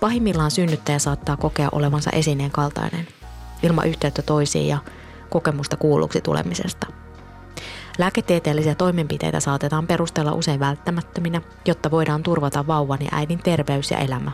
Pahimmillaan 0.00 0.50
synnyttäjä 0.50 0.98
saattaa 0.98 1.36
kokea 1.36 1.68
olevansa 1.72 2.10
esineen 2.10 2.50
kaltainen, 2.50 3.08
ilman 3.62 3.88
yhteyttä 3.88 4.22
toisiin 4.22 4.68
ja 4.68 4.78
kokemusta 5.30 5.76
kuulluksi 5.76 6.20
tulemisesta. 6.20 7.01
Lääketieteellisiä 7.98 8.74
toimenpiteitä 8.74 9.40
saatetaan 9.40 9.86
perustella 9.86 10.32
usein 10.32 10.60
välttämättöminä, 10.60 11.40
jotta 11.66 11.90
voidaan 11.90 12.22
turvata 12.22 12.66
vauvan 12.66 12.98
ja 13.02 13.08
äidin 13.12 13.38
terveys 13.38 13.90
ja 13.90 13.98
elämä. 13.98 14.32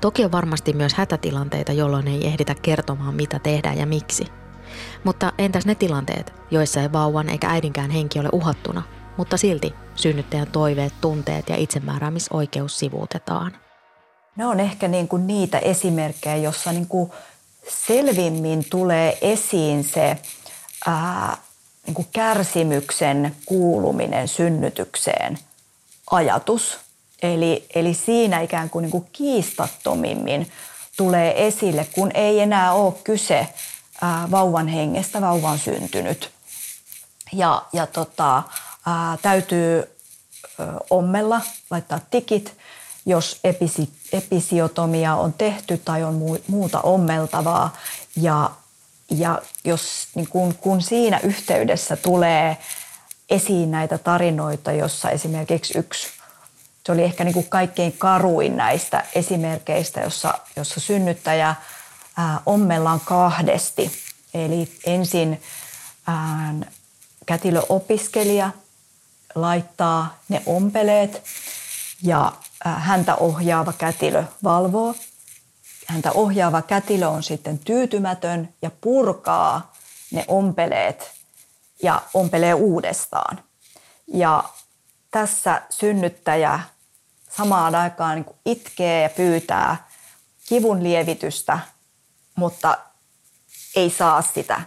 Toki 0.00 0.24
on 0.24 0.32
varmasti 0.32 0.72
myös 0.72 0.94
hätätilanteita, 0.94 1.72
jolloin 1.72 2.08
ei 2.08 2.26
ehditä 2.26 2.54
kertomaan 2.62 3.14
mitä 3.14 3.38
tehdään 3.38 3.78
ja 3.78 3.86
miksi– 3.86 4.24
mutta 5.04 5.32
entäs 5.38 5.66
ne 5.66 5.74
tilanteet, 5.74 6.32
joissa 6.50 6.80
ei 6.80 6.92
vauvan 6.92 7.28
eikä 7.28 7.50
äidinkään 7.50 7.90
henki 7.90 8.20
ole 8.20 8.28
uhattuna, 8.32 8.82
mutta 9.16 9.36
silti 9.36 9.74
synnyttäjän 9.94 10.46
toiveet, 10.46 10.92
tunteet 11.00 11.48
ja 11.48 11.56
itsemääräämisoikeus 11.56 12.78
sivuutetaan? 12.78 13.52
Ne 14.36 14.46
on 14.46 14.60
ehkä 14.60 14.88
niin 14.88 15.08
kuin 15.08 15.26
niitä 15.26 15.58
esimerkkejä, 15.58 16.36
jossa 16.36 16.72
niin 16.72 16.86
kuin 16.86 17.10
selvimmin 17.68 18.64
tulee 18.70 19.18
esiin 19.20 19.84
se 19.84 20.18
ää, 20.86 21.36
niin 21.86 21.94
kuin 21.94 22.08
kärsimyksen 22.12 23.36
kuuluminen 23.46 24.28
synnytykseen 24.28 25.38
ajatus. 26.10 26.78
Eli, 27.22 27.66
eli 27.74 27.94
siinä 27.94 28.40
ikään 28.40 28.70
kuin, 28.70 28.82
niin 28.82 28.90
kuin 28.90 29.08
kiistattomimmin 29.12 30.52
tulee 30.96 31.46
esille, 31.46 31.88
kun 31.92 32.10
ei 32.14 32.40
enää 32.40 32.72
ole 32.72 32.94
kyse 33.04 33.48
ää, 34.02 34.28
vauvan 34.30 34.68
hengestä, 34.68 35.20
vauva 35.20 35.50
on 35.50 35.58
syntynyt. 35.58 36.30
Ja, 37.32 37.62
ja 37.72 37.86
tota, 37.86 38.42
ää, 38.86 39.18
täytyy 39.22 39.80
ä, 39.80 39.86
ommella, 40.90 41.40
laittaa 41.70 42.00
tikit, 42.10 42.56
jos 43.06 43.40
episi, 43.44 43.92
episiotomia 44.12 45.14
on 45.14 45.32
tehty 45.32 45.78
tai 45.84 46.02
on 46.04 46.40
muuta 46.48 46.80
ommeltavaa. 46.80 47.76
Ja, 48.16 48.50
ja 49.16 49.42
jos, 49.64 50.08
niin 50.14 50.28
kun, 50.28 50.54
kun 50.54 50.82
siinä 50.82 51.20
yhteydessä 51.22 51.96
tulee 51.96 52.56
esiin 53.30 53.70
näitä 53.70 53.98
tarinoita, 53.98 54.72
jossa 54.72 55.10
esimerkiksi 55.10 55.78
yksi, 55.78 56.08
se 56.86 56.92
oli 56.92 57.02
ehkä 57.02 57.24
niin 57.24 57.34
kuin 57.34 57.48
kaikkein 57.48 57.92
karuin 57.98 58.56
näistä 58.56 59.04
esimerkkeistä, 59.14 60.00
jossa, 60.00 60.38
jossa 60.56 60.80
synnyttäjä– 60.80 61.54
ommellaan 62.46 63.00
kahdesti. 63.00 63.92
Eli 64.34 64.72
ensin 64.86 65.42
kätilöopiskelija 67.26 68.50
laittaa 69.34 70.18
ne 70.28 70.42
ompeleet 70.46 71.22
ja 72.02 72.32
häntä 72.64 73.14
ohjaava 73.14 73.72
kätilö 73.72 74.24
valvoo. 74.44 74.94
Häntä 75.92 76.12
ohjaava 76.12 76.62
kätilö 76.62 77.08
on 77.08 77.22
sitten 77.22 77.58
tyytymätön 77.58 78.54
ja 78.62 78.70
purkaa 78.80 79.72
ne 80.12 80.24
ompeleet 80.28 81.12
ja 81.82 82.02
ompelee 82.14 82.54
uudestaan. 82.54 83.42
Ja 84.06 84.44
tässä 85.10 85.62
synnyttäjä 85.70 86.60
samaan 87.36 87.74
aikaan 87.74 88.16
niin 88.16 88.36
itkee 88.46 89.02
ja 89.02 89.08
pyytää 89.08 89.88
kivun 90.48 90.82
lievitystä 90.82 91.58
mutta 92.34 92.78
ei 93.76 93.90
saa 93.90 94.22
sitä. 94.22 94.60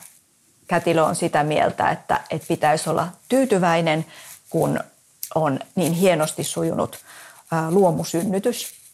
Kätilö 0.67 1.03
on 1.03 1.15
sitä 1.15 1.43
mieltä, 1.43 1.89
että, 1.89 2.21
että 2.29 2.47
pitäisi 2.47 2.89
olla 2.89 3.07
tyytyväinen, 3.29 4.05
kun 4.49 4.79
on 5.35 5.59
niin 5.75 5.93
hienosti 5.93 6.43
sujunut 6.43 6.99
luomusynnytys. 7.69 8.84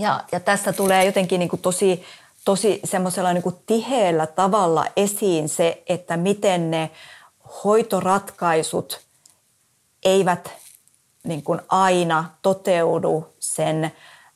Ja, 0.00 0.24
ja 0.32 0.40
tässä 0.40 0.72
tulee 0.72 1.04
jotenkin 1.04 1.38
niin 1.38 1.48
kuin 1.48 1.62
tosi, 1.62 2.04
tosi 2.44 2.80
semmoisella 2.84 3.32
niin 3.32 3.42
kuin 3.42 3.56
tiheällä 3.66 4.26
tavalla 4.26 4.86
esiin 4.96 5.48
se, 5.48 5.82
että 5.86 6.16
miten 6.16 6.70
ne 6.70 6.90
hoitoratkaisut 7.64 9.00
eivät 10.04 10.50
niin 11.24 11.42
kuin 11.42 11.60
aina 11.68 12.24
toteudu 12.42 13.26
sen 13.38 13.92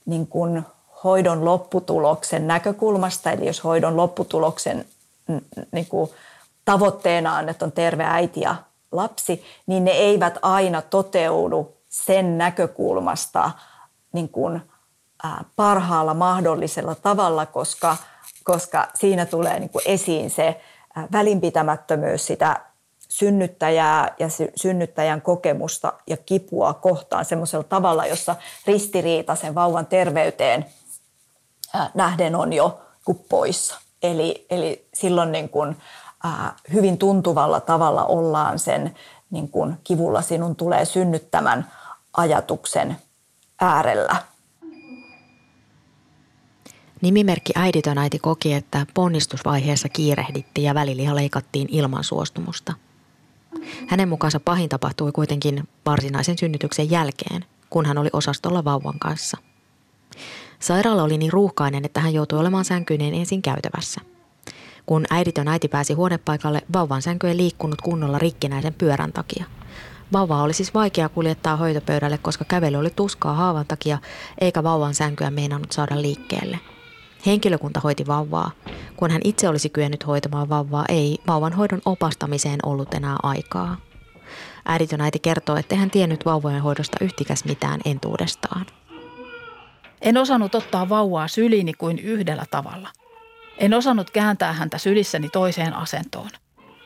niin 0.07 0.27
kuin 0.27 0.63
hoidon 1.05 1.45
lopputuloksen 1.45 2.47
näkökulmasta, 2.47 3.31
eli 3.31 3.47
jos 3.47 3.65
hoidon 3.65 3.97
lopputuloksen 3.97 4.85
niin 5.73 5.87
kuin 5.87 6.11
tavoitteena 6.65 7.37
on, 7.37 7.49
että 7.49 7.65
on 7.65 7.73
terve 7.73 8.05
äiti 8.05 8.41
ja 8.41 8.57
lapsi, 8.93 9.45
niin 9.67 9.85
ne 9.85 9.91
eivät 9.91 10.39
aina 10.43 10.83
toteudu 10.83 11.77
sen 11.89 12.39
näkökulmasta 12.39 13.51
niin 14.13 14.29
kuin, 14.29 14.61
parhaalla 15.57 16.15
mahdollisella 16.15 16.95
tavalla, 16.95 17.47
koska, 17.47 17.97
koska 18.45 18.89
siinä 18.95 19.27
tulee 19.27 19.59
niin 19.59 19.71
kuin 19.71 19.83
esiin 19.87 20.31
se 20.31 20.61
välinpitämättömyys 21.13 22.27
sitä 22.27 22.61
synnyttäjää 23.09 24.15
ja 24.19 24.27
synnyttäjän 24.57 25.23
kokemusta 25.23 25.93
ja 26.07 26.17
kipua 26.17 26.75
kohtaan 26.75 27.25
semmoisella 27.25 27.65
tavalla, 27.65 28.07
jossa 28.07 28.37
ristiriita 28.67 29.35
sen 29.35 29.55
vauvan 29.55 29.87
terveyteen– 29.87 30.67
nähden 31.95 32.37
on 32.37 32.53
jo 32.53 32.81
poissa. 33.29 33.81
Eli, 34.03 34.47
eli 34.51 34.89
silloin 34.95 35.33
niin 35.33 35.49
kuin, 35.49 35.77
ää, 36.25 36.57
hyvin 36.73 36.99
tuntuvalla 36.99 37.61
tavalla 37.61 38.05
ollaan 38.05 38.59
sen 38.59 38.95
niin 39.31 39.49
kuin 39.49 39.77
kivulla 39.85 40.23
sinun 40.23 40.57
tulee 40.57 40.85
synnyttämän 40.85 41.71
ajatuksen 42.17 42.97
äärellä. 43.61 44.17
Nimimerkki 47.05 47.53
äiditön 47.57 47.99
äiti 47.99 48.19
koki, 48.19 48.53
että 48.53 48.87
ponnistusvaiheessa 48.95 49.89
kiirehdittiin 49.89 50.65
ja 50.65 50.75
väliliha 50.75 51.15
leikattiin 51.15 51.69
ilman 51.71 52.05
suostumusta. 52.05 52.75
Hänen 53.87 54.09
mukaansa 54.09 54.41
pahin 54.41 54.69
tapahtui 54.69 55.13
kuitenkin 55.13 55.69
varsinaisen 55.87 56.39
synnytyksen 56.39 56.91
jälkeen, 56.91 57.45
kun 57.71 57.87
hän 57.87 57.99
oli 57.99 58.09
osastolla 58.13 58.65
vauvan 58.65 58.99
kanssa. 58.99 59.37
Sairaala 60.61 61.03
oli 61.03 61.19
niin 61.19 61.33
ruuhkainen, 61.33 61.85
että 61.85 62.01
hän 62.01 62.15
joutui 62.15 62.39
olemaan 62.39 62.65
sänkyinen 62.65 63.15
ensin 63.15 63.43
käytävässä. 63.43 64.01
Kun 64.87 65.05
äiditön 65.11 65.49
äiti 65.49 65.69
pääsi 65.69 65.93
huonepaikalle, 65.93 66.63
vauvan 66.73 67.03
sänky 67.03 67.29
ei 67.29 67.37
liikkunut 67.37 67.81
kunnolla 67.81 68.19
rikkinäisen 68.19 68.75
pyörän 68.75 69.13
takia. 69.13 69.45
Vauvaa 70.13 70.43
oli 70.43 70.53
siis 70.53 70.75
vaikea 70.75 71.09
kuljettaa 71.09 71.57
hoitopöydälle, 71.57 72.19
koska 72.19 72.45
kävely 72.45 72.77
oli 72.77 72.91
tuskaa 72.91 73.35
haavan 73.35 73.67
takia, 73.67 73.99
eikä 74.41 74.63
vauvan 74.63 74.95
sänkyä 74.95 75.31
meinannut 75.31 75.73
saada 75.73 76.03
liikkeelle– 76.03 76.61
Henkilökunta 77.27 77.81
hoiti 77.81 78.07
vauvaa. 78.07 78.51
Kun 78.97 79.11
hän 79.11 79.21
itse 79.25 79.49
olisi 79.49 79.69
kyennyt 79.69 80.07
hoitamaan 80.07 80.49
vauvaa, 80.49 80.85
ei 80.89 81.19
vauvan 81.27 81.53
hoidon 81.53 81.83
opastamiseen 81.85 82.59
ollut 82.63 82.95
enää 82.95 83.17
aikaa. 83.23 83.77
Äiditön 84.65 85.01
äiti 85.01 85.19
kertoo, 85.19 85.57
että 85.57 85.77
hän 85.77 85.91
tiennyt 85.91 86.25
vauvojen 86.25 86.63
hoidosta 86.63 86.97
yhtikäs 87.01 87.45
mitään 87.45 87.81
entuudestaan. 87.85 88.67
En 90.03 90.17
osannut 90.17 90.55
ottaa 90.55 90.89
vauvaa 90.89 91.29
syliini 91.29 91.73
kuin 91.73 91.99
yhdellä 91.99 92.45
tavalla. 92.51 92.89
En 93.59 93.75
osannut 93.75 94.11
kääntää 94.11 94.53
häntä 94.53 94.79
sylissäni 94.79 95.29
toiseen 95.29 95.75
asentoon. 95.75 96.31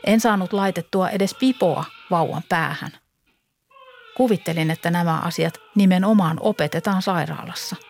En 0.07 0.21
saanut 0.21 0.53
laitettua 0.53 1.11
edes 1.11 1.35
pipoa 1.35 1.85
vauvan 2.11 2.43
päähän. 2.49 2.91
Kuvittelin, 4.17 4.71
että 4.71 4.91
nämä 4.91 5.19
asiat 5.19 5.55
nimenomaan 5.75 6.37
opetetaan 6.41 7.03
sairaalassa– 7.03 7.77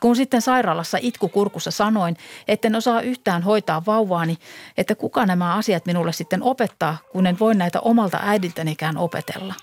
kun 0.00 0.16
sitten 0.16 0.42
sairaalassa 0.42 0.98
itkukurkussa 1.00 1.70
sanoin, 1.70 2.16
etten 2.48 2.74
osaa 2.76 3.00
yhtään 3.00 3.42
hoitaa 3.42 3.82
vauvaani, 3.86 4.38
että 4.76 4.94
kuka 4.94 5.26
nämä 5.26 5.54
asiat 5.54 5.86
minulle 5.86 6.12
sitten 6.12 6.42
opettaa, 6.42 6.98
kun 7.12 7.26
en 7.26 7.38
voi 7.38 7.54
näitä 7.54 7.80
omalta 7.80 8.18
äidiltänikään 8.22 8.96
opetella. 8.96 9.54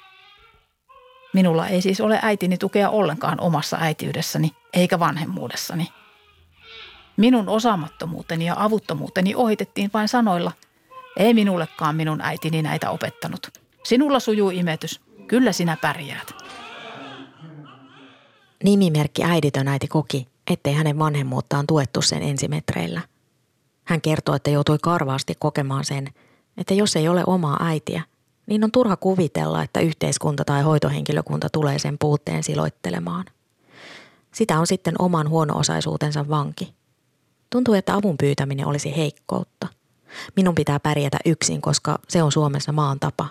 Minulla 1.33 1.67
ei 1.67 1.81
siis 1.81 2.01
ole 2.01 2.19
äitini 2.21 2.57
tukea 2.57 2.89
ollenkaan 2.89 3.39
omassa 3.39 3.77
äitiydessäni 3.81 4.51
eikä 4.73 4.99
vanhemmuudessani. 4.99 5.87
Minun 7.17 7.49
osaamattomuuteni 7.49 8.45
ja 8.45 8.55
avuttomuuteni 8.57 9.35
ohitettiin 9.35 9.89
vain 9.93 10.07
sanoilla, 10.07 10.51
ei 11.17 11.33
minullekaan 11.33 11.95
minun 11.95 12.21
äitini 12.21 12.61
näitä 12.61 12.89
opettanut. 12.89 13.47
Sinulla 13.83 14.19
sujuu 14.19 14.49
imetys, 14.49 15.01
kyllä 15.27 15.51
sinä 15.51 15.77
pärjäät. 15.81 16.40
Nimimerkki 18.63 19.23
äiditön 19.23 19.67
äiti 19.67 19.87
koki, 19.87 20.27
ettei 20.51 20.73
hänen 20.73 20.99
vanhemmuuttaan 20.99 21.67
tuettu 21.67 22.01
sen 22.01 22.23
ensimetreillä. 22.23 23.01
Hän 23.83 24.01
kertoo, 24.01 24.35
että 24.35 24.49
joutui 24.49 24.77
karvaasti 24.81 25.33
kokemaan 25.39 25.85
sen, 25.85 26.09
että 26.57 26.73
jos 26.73 26.95
ei 26.95 27.09
ole 27.09 27.23
omaa 27.27 27.65
äitiä, 27.65 28.03
niin 28.45 28.63
on 28.63 28.71
turha 28.71 28.95
kuvitella, 28.95 29.63
että 29.63 29.79
yhteiskunta 29.79 30.45
tai 30.45 30.61
hoitohenkilökunta 30.61 31.49
tulee 31.49 31.79
sen 31.79 31.97
puutteen 31.99 32.43
siloittelemaan. 32.43 33.25
Sitä 34.33 34.59
on 34.59 34.67
sitten 34.67 34.95
oman 34.99 35.29
huono-osaisuutensa 35.29 36.29
vanki. 36.29 36.73
Tuntuu, 37.49 37.73
että 37.73 37.95
avun 37.95 38.17
pyytäminen 38.17 38.67
olisi 38.67 38.97
heikkoutta. 38.97 39.67
Minun 40.35 40.55
pitää 40.55 40.79
pärjätä 40.79 41.17
yksin, 41.25 41.61
koska 41.61 41.99
se 42.07 42.23
on 42.23 42.31
Suomessa 42.31 42.71
maan 42.71 42.99
tapa. 42.99 43.27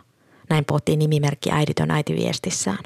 Näin 0.50 0.64
pohtii 0.64 0.96
nimimerkki 0.96 1.50
äiditön 1.50 1.90
äitiviestissään. 1.90 2.84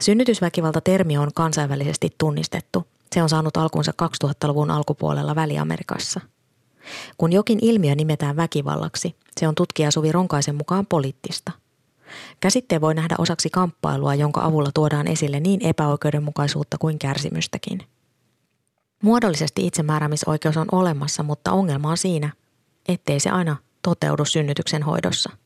Synnytysväkivalta-termi 0.00 1.18
on 1.18 1.30
kansainvälisesti 1.34 2.08
tunnistettu. 2.18 2.86
Se 3.12 3.22
on 3.22 3.28
saanut 3.28 3.56
alkunsa 3.56 3.92
2000-luvun 4.02 4.70
alkupuolella 4.70 5.34
Väli-Amerikassa. 5.34 6.20
Kun 7.18 7.32
jokin 7.32 7.58
ilmiö 7.62 7.94
nimetään 7.94 8.36
väkivallaksi, 8.36 9.16
se 9.40 9.48
on 9.48 9.54
tutkija 9.54 9.90
Suvi 9.90 10.12
Ronkaisen 10.12 10.54
mukaan 10.54 10.86
poliittista. 10.86 11.52
Käsitteen 12.40 12.80
voi 12.80 12.94
nähdä 12.94 13.14
osaksi 13.18 13.50
kamppailua, 13.50 14.14
jonka 14.14 14.44
avulla 14.44 14.70
tuodaan 14.74 15.06
esille 15.08 15.40
niin 15.40 15.66
epäoikeudenmukaisuutta 15.66 16.78
kuin 16.78 16.98
kärsimystäkin. 16.98 17.82
Muodollisesti 19.02 19.66
itsemääräämisoikeus 19.66 20.56
on 20.56 20.66
olemassa, 20.72 21.22
mutta 21.22 21.52
ongelma 21.52 21.90
on 21.90 21.96
siinä, 21.96 22.32
ettei 22.88 23.20
se 23.20 23.30
aina 23.30 23.56
toteudu 23.82 24.24
synnytyksen 24.24 24.82
hoidossa– 24.82 25.30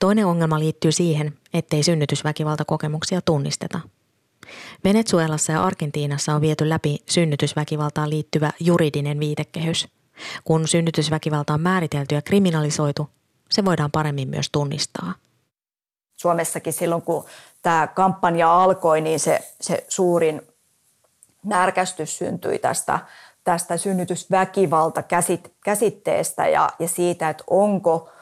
Toinen 0.00 0.26
ongelma 0.26 0.58
liittyy 0.58 0.92
siihen, 0.92 1.32
ettei 1.54 1.82
synnytysväkivaltakokemuksia 1.82 3.20
tunnisteta. 3.22 3.80
Venezuelassa 4.84 5.52
ja 5.52 5.64
Argentiinassa 5.64 6.34
on 6.34 6.40
viety 6.40 6.68
läpi 6.68 6.98
synnytysväkivaltaan 7.10 8.10
liittyvä 8.10 8.50
juridinen 8.60 9.20
viitekehys. 9.20 9.88
Kun 10.44 10.68
synnytysväkivalta 10.68 11.54
on 11.54 11.60
määritelty 11.60 12.14
ja 12.14 12.22
kriminalisoitu, 12.22 13.10
se 13.50 13.64
voidaan 13.64 13.90
paremmin 13.90 14.28
myös 14.28 14.50
tunnistaa. 14.52 15.14
Suomessakin 16.16 16.72
silloin, 16.72 17.02
kun 17.02 17.24
tämä 17.62 17.86
kampanja 17.86 18.62
alkoi, 18.62 19.00
niin 19.00 19.20
se, 19.20 19.40
se 19.60 19.84
suurin 19.88 20.42
närkästys 21.44 22.18
syntyi 22.18 22.58
tästä, 22.58 22.98
tästä 23.44 23.76
synnytysväkivalta 23.76 25.02
käsitteestä 25.64 26.48
ja, 26.48 26.70
ja 26.78 26.88
siitä, 26.88 27.28
että 27.28 27.44
onko– 27.50 28.08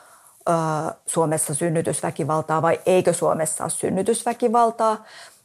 Suomessa 1.06 1.54
synnytysväkivaltaa 1.54 2.62
vai 2.62 2.80
eikö 2.86 3.12
Suomessa 3.12 3.64
ole 3.64 3.70
synnytysväkivaltaa. 3.70 5.04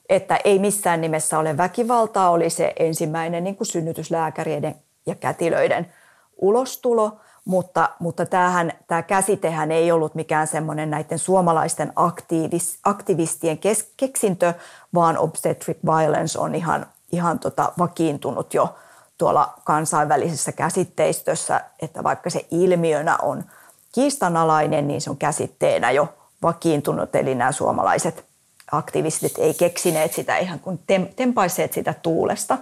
Että 0.09 0.39
ei 0.43 0.59
missään 0.59 1.01
nimessä 1.01 1.39
ole 1.39 1.57
väkivaltaa, 1.57 2.29
oli 2.29 2.49
se 2.49 2.73
ensimmäinen 2.79 3.43
niin 3.43 3.55
kuin 3.55 3.67
synnytyslääkäreiden 3.67 4.75
ja 5.05 5.15
kätilöiden 5.15 5.93
ulostulo, 6.37 7.19
mutta, 7.45 7.89
mutta 7.99 8.25
tämähän, 8.25 8.71
tämä 8.87 9.01
käsitehän 9.01 9.71
ei 9.71 9.91
ollut 9.91 10.15
mikään 10.15 10.47
semmoinen 10.47 10.89
näiden 10.89 11.19
suomalaisten 11.19 11.93
aktiivis, 11.95 12.79
aktivistien 12.83 13.57
kes, 13.57 13.93
keksintö, 13.97 14.53
vaan 14.93 15.17
obstetric 15.17 15.77
violence 15.85 16.39
on 16.39 16.55
ihan, 16.55 16.85
ihan 17.11 17.39
tota 17.39 17.73
vakiintunut 17.79 18.53
jo 18.53 18.75
tuolla 19.17 19.53
kansainvälisessä 19.63 20.51
käsitteistössä, 20.51 21.61
että 21.81 22.03
vaikka 22.03 22.29
se 22.29 22.45
ilmiönä 22.51 23.17
on– 23.21 23.43
kiistanalainen, 23.95 24.87
niin 24.87 25.01
se 25.01 25.09
on 25.09 25.17
käsitteenä 25.17 25.91
jo 25.91 26.13
vakiintunut. 26.41 27.15
Eli 27.15 27.35
nämä 27.35 27.51
suomalaiset 27.51 28.25
aktivistit 28.71 29.37
ei 29.37 29.53
keksineet 29.53 30.13
sitä 30.13 30.37
ihan 30.37 30.59
kuin 30.59 30.79
tempaiseet 31.15 31.73
sitä 31.73 31.93
tuulesta. 31.93 32.57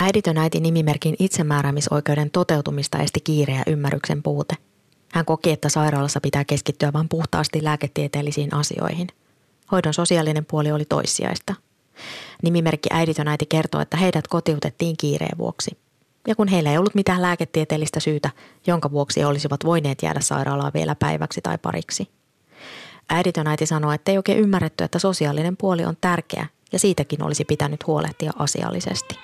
Äiditön 0.00 0.38
äiti 0.38 0.60
nimimerkin 0.60 1.16
itsemääräämisoikeuden 1.18 2.30
toteutumista 2.30 2.98
esti 2.98 3.20
kiire 3.20 3.52
ja 3.52 3.62
ymmärryksen 3.66 4.22
puute. 4.22 4.54
Hän 5.12 5.24
koki, 5.24 5.50
että 5.50 5.68
sairaalassa 5.68 6.20
pitää 6.20 6.44
keskittyä 6.44 6.92
vain 6.92 7.08
puhtaasti 7.08 7.64
lääketieteellisiin 7.64 8.54
asioihin. 8.54 9.08
Hoidon 9.72 9.94
sosiaalinen 9.94 10.44
puoli 10.44 10.72
oli 10.72 10.84
toissijaista. 10.84 11.54
Nimimerkki 12.42 12.88
äiditön 12.92 13.28
äiti 13.28 13.46
kertoo, 13.46 13.80
että 13.80 13.96
heidät 13.96 14.28
kotiutettiin 14.28 14.96
kiireen 14.96 15.38
vuoksi. 15.38 15.81
Ja 16.28 16.34
kun 16.36 16.48
heillä 16.48 16.70
ei 16.70 16.78
ollut 16.78 16.94
mitään 16.94 17.22
lääketieteellistä 17.22 18.00
syytä, 18.00 18.30
jonka 18.66 18.90
vuoksi 18.90 19.20
he 19.20 19.26
olisivat 19.26 19.64
voineet 19.64 20.02
jäädä 20.02 20.20
sairaalaan 20.20 20.72
vielä 20.74 20.94
päiväksi 20.94 21.40
tai 21.40 21.58
pariksi. 21.58 22.08
Äiditön 23.10 23.46
äiti 23.46 23.66
sanoi, 23.66 23.94
että 23.94 24.10
ei 24.10 24.16
oikein 24.16 24.38
ymmärretty, 24.38 24.84
että 24.84 24.98
sosiaalinen 24.98 25.56
puoli 25.56 25.84
on 25.84 25.96
tärkeä 26.00 26.46
ja 26.72 26.78
siitäkin 26.78 27.22
olisi 27.22 27.44
pitänyt 27.44 27.86
huolehtia 27.86 28.32
asiallisesti. 28.38 29.18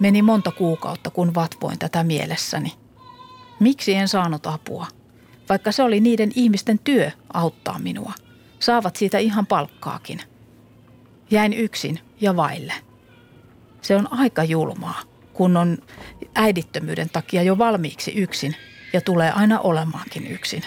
Meni 0.00 0.22
monta 0.22 0.50
kuukautta, 0.50 1.10
kun 1.10 1.34
vatvoin 1.34 1.78
tätä 1.78 2.04
mielessäni. 2.04 2.72
Miksi 3.60 3.94
en 3.94 4.08
saanut 4.08 4.46
apua? 4.46 4.86
Vaikka 5.48 5.72
se 5.72 5.82
oli 5.82 6.00
niiden 6.00 6.32
ihmisten 6.34 6.78
työ 6.78 7.10
auttaa 7.32 7.78
minua. 7.78 8.12
Saavat 8.58 8.96
siitä 8.96 9.18
ihan 9.18 9.46
palkkaakin. 9.46 10.22
Jäin 11.30 11.52
yksin 11.52 12.00
ja 12.20 12.36
vaille. 12.36 12.85
Se 13.86 13.96
on 13.96 14.12
aika 14.12 14.44
julmaa, 14.44 15.00
kun 15.32 15.56
on 15.56 15.78
äidittömyyden 16.34 17.10
takia 17.10 17.42
jo 17.42 17.58
valmiiksi 17.58 18.10
yksin 18.10 18.56
ja 18.92 19.00
tulee 19.00 19.32
aina 19.32 19.60
olemaankin 19.60 20.26
yksin. 20.26 20.62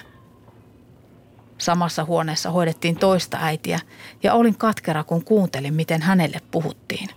Samassa 1.58 2.06
huoneessa 2.06 2.52
hoidettiin 2.52 2.96
toista 2.96 3.38
äitiä 3.42 3.80
ja 4.24 4.34
olin 4.34 4.58
katkera, 4.58 5.04
kun 5.04 5.24
kuuntelin, 5.24 5.74
miten 5.74 6.02
hänelle 6.02 6.42
puhuttiin. 6.52 7.10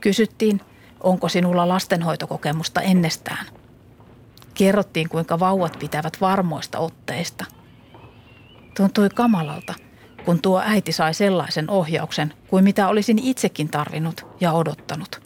Kysyttiin, 0.00 0.60
onko 1.00 1.28
sinulla 1.28 1.68
lastenhoitokokemusta 1.68 2.80
ennestään. 2.80 3.46
Kerrottiin, 4.54 5.08
kuinka 5.08 5.40
vauvat 5.40 5.78
pitävät 5.78 6.20
varmoista 6.20 6.78
otteista. 6.78 7.44
Tuntui 8.76 9.08
kamalalta– 9.14 9.74
kun 10.24 10.42
tuo 10.42 10.62
äiti 10.64 10.92
sai 10.92 11.14
sellaisen 11.14 11.70
ohjauksen 11.70 12.34
kuin 12.48 12.64
mitä 12.64 12.88
olisin 12.88 13.18
itsekin 13.18 13.68
tarvinnut 13.68 14.26
ja 14.40 14.52
odottanut. 14.52 15.20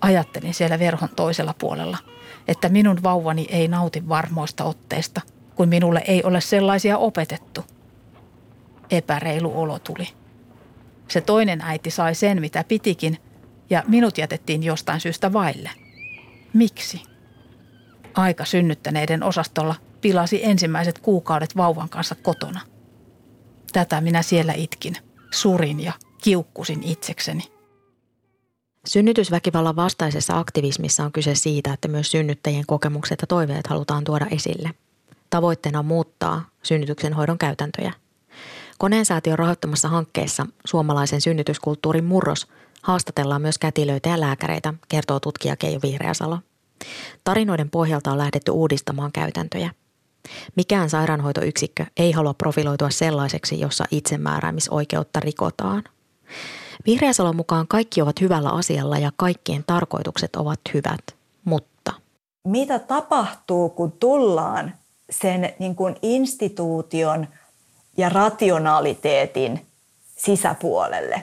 Ajattelin 0.00 0.54
siellä 0.54 0.78
verhon 0.78 1.08
toisella 1.16 1.54
puolella, 1.58 1.98
että 2.48 2.68
minun 2.68 3.02
vauvani 3.02 3.46
ei 3.50 3.68
nauti 3.68 4.08
varmoista 4.08 4.64
otteista, 4.64 5.20
kun 5.54 5.68
minulle 5.68 6.04
ei 6.06 6.24
ole 6.24 6.40
sellaisia 6.40 6.98
opetettu. 6.98 7.64
Epäreilu 8.90 9.60
olo 9.60 9.78
tuli. 9.78 10.08
Se 11.08 11.20
toinen 11.20 11.60
äiti 11.60 11.90
sai 11.90 12.14
sen, 12.14 12.40
mitä 12.40 12.64
pitikin, 12.68 13.18
ja 13.70 13.82
minut 13.88 14.18
jätettiin 14.18 14.62
jostain 14.62 15.00
syystä 15.00 15.32
vaille. 15.32 15.70
Miksi? 16.52 17.02
Aika 18.14 18.44
synnyttäneiden 18.44 19.22
osastolla 19.22 19.74
pilasi 20.00 20.44
ensimmäiset 20.44 20.98
kuukaudet 20.98 21.56
vauvan 21.56 21.88
kanssa 21.88 22.14
kotona. 22.14 22.60
Tätä 23.72 24.00
minä 24.00 24.22
siellä 24.22 24.52
itkin, 24.52 24.96
surin 25.30 25.80
ja 25.80 25.92
kiukkusin 26.22 26.82
itsekseni. 26.82 27.42
Synnytysväkivallan 28.86 29.76
vastaisessa 29.76 30.38
aktivismissa 30.38 31.04
on 31.04 31.12
kyse 31.12 31.34
siitä, 31.34 31.72
että 31.72 31.88
myös 31.88 32.10
synnyttäjien 32.10 32.66
kokemukset 32.66 33.20
ja 33.20 33.26
toiveet 33.26 33.66
halutaan 33.66 34.04
tuoda 34.04 34.26
esille. 34.30 34.70
Tavoitteena 35.30 35.78
on 35.78 35.84
muuttaa 35.84 36.48
synnytyksen 36.62 37.12
hoidon 37.12 37.38
käytäntöjä. 37.38 37.92
Koneensäätiön 38.78 39.38
rahoittamassa 39.38 39.88
hankkeessa 39.88 40.46
Suomalaisen 40.64 41.20
synnytyskulttuurin 41.20 42.04
murros 42.04 42.46
haastatellaan 42.82 43.42
myös 43.42 43.58
kätilöitä 43.58 44.08
ja 44.08 44.20
lääkäreitä, 44.20 44.74
kertoo 44.88 45.20
tutkija 45.20 45.56
Keijo 45.56 45.80
Vihreäsalo. 45.82 46.38
Tarinoiden 47.24 47.70
pohjalta 47.70 48.12
on 48.12 48.18
lähdetty 48.18 48.50
uudistamaan 48.50 49.12
käytäntöjä. 49.12 49.70
Mikään 50.56 50.90
sairaanhoitoyksikkö 50.90 51.86
ei 51.96 52.12
halua 52.12 52.34
profiloitua 52.34 52.90
sellaiseksi, 52.90 53.60
jossa 53.60 53.84
itsemääräämisoikeutta 53.90 55.20
rikotaan. 55.20 55.84
Vihreäsalon 56.86 57.36
mukaan 57.36 57.68
kaikki 57.68 58.02
ovat 58.02 58.20
hyvällä 58.20 58.50
asialla 58.50 58.98
ja 58.98 59.12
kaikkien 59.16 59.64
tarkoitukset 59.66 60.36
ovat 60.36 60.60
hyvät, 60.74 61.00
mutta... 61.44 61.92
Mitä 62.44 62.78
tapahtuu, 62.78 63.68
kun 63.68 63.92
tullaan 63.92 64.74
sen 65.10 65.54
niin 65.58 65.74
kuin 65.74 65.96
instituution 66.02 67.26
ja 67.96 68.08
rationaliteetin 68.08 69.66
sisäpuolelle, 70.16 71.22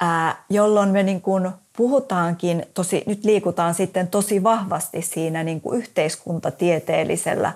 ää, 0.00 0.44
jolloin 0.50 0.88
me 0.88 1.02
niin 1.02 1.20
kuin 1.20 1.50
puhutaankin, 1.78 2.66
tosi, 2.74 3.02
nyt 3.06 3.24
liikutaan 3.24 3.74
sitten 3.74 4.08
tosi 4.08 4.42
vahvasti 4.42 5.02
siinä 5.02 5.44
niin 5.44 5.60
kuin 5.60 5.78
yhteiskuntatieteellisellä 5.78 7.52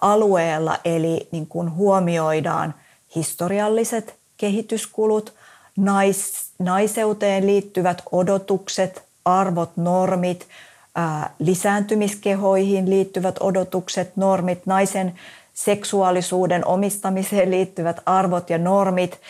alueella, 0.00 0.78
eli 0.84 1.28
niin 1.32 1.46
kuin 1.46 1.74
huomioidaan 1.74 2.74
historialliset 3.14 4.14
kehityskulut, 4.36 5.34
nais, 5.76 6.50
naiseuteen 6.58 7.46
liittyvät 7.46 8.02
odotukset, 8.12 9.02
arvot, 9.24 9.70
normit, 9.76 10.46
ää, 10.94 11.30
lisääntymiskehoihin 11.38 12.90
liittyvät 12.90 13.36
odotukset, 13.40 14.16
normit, 14.16 14.66
naisen 14.66 15.14
seksuaalisuuden 15.54 16.66
omistamiseen 16.66 17.50
liittyvät 17.50 18.00
arvot 18.06 18.50
ja 18.50 18.58
normit, 18.58 19.20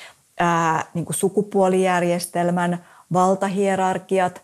ää, 0.40 0.84
niin 0.94 1.04
kuin 1.04 1.16
sukupuolijärjestelmän 1.16 2.84
valtahierarkiat 3.12 4.42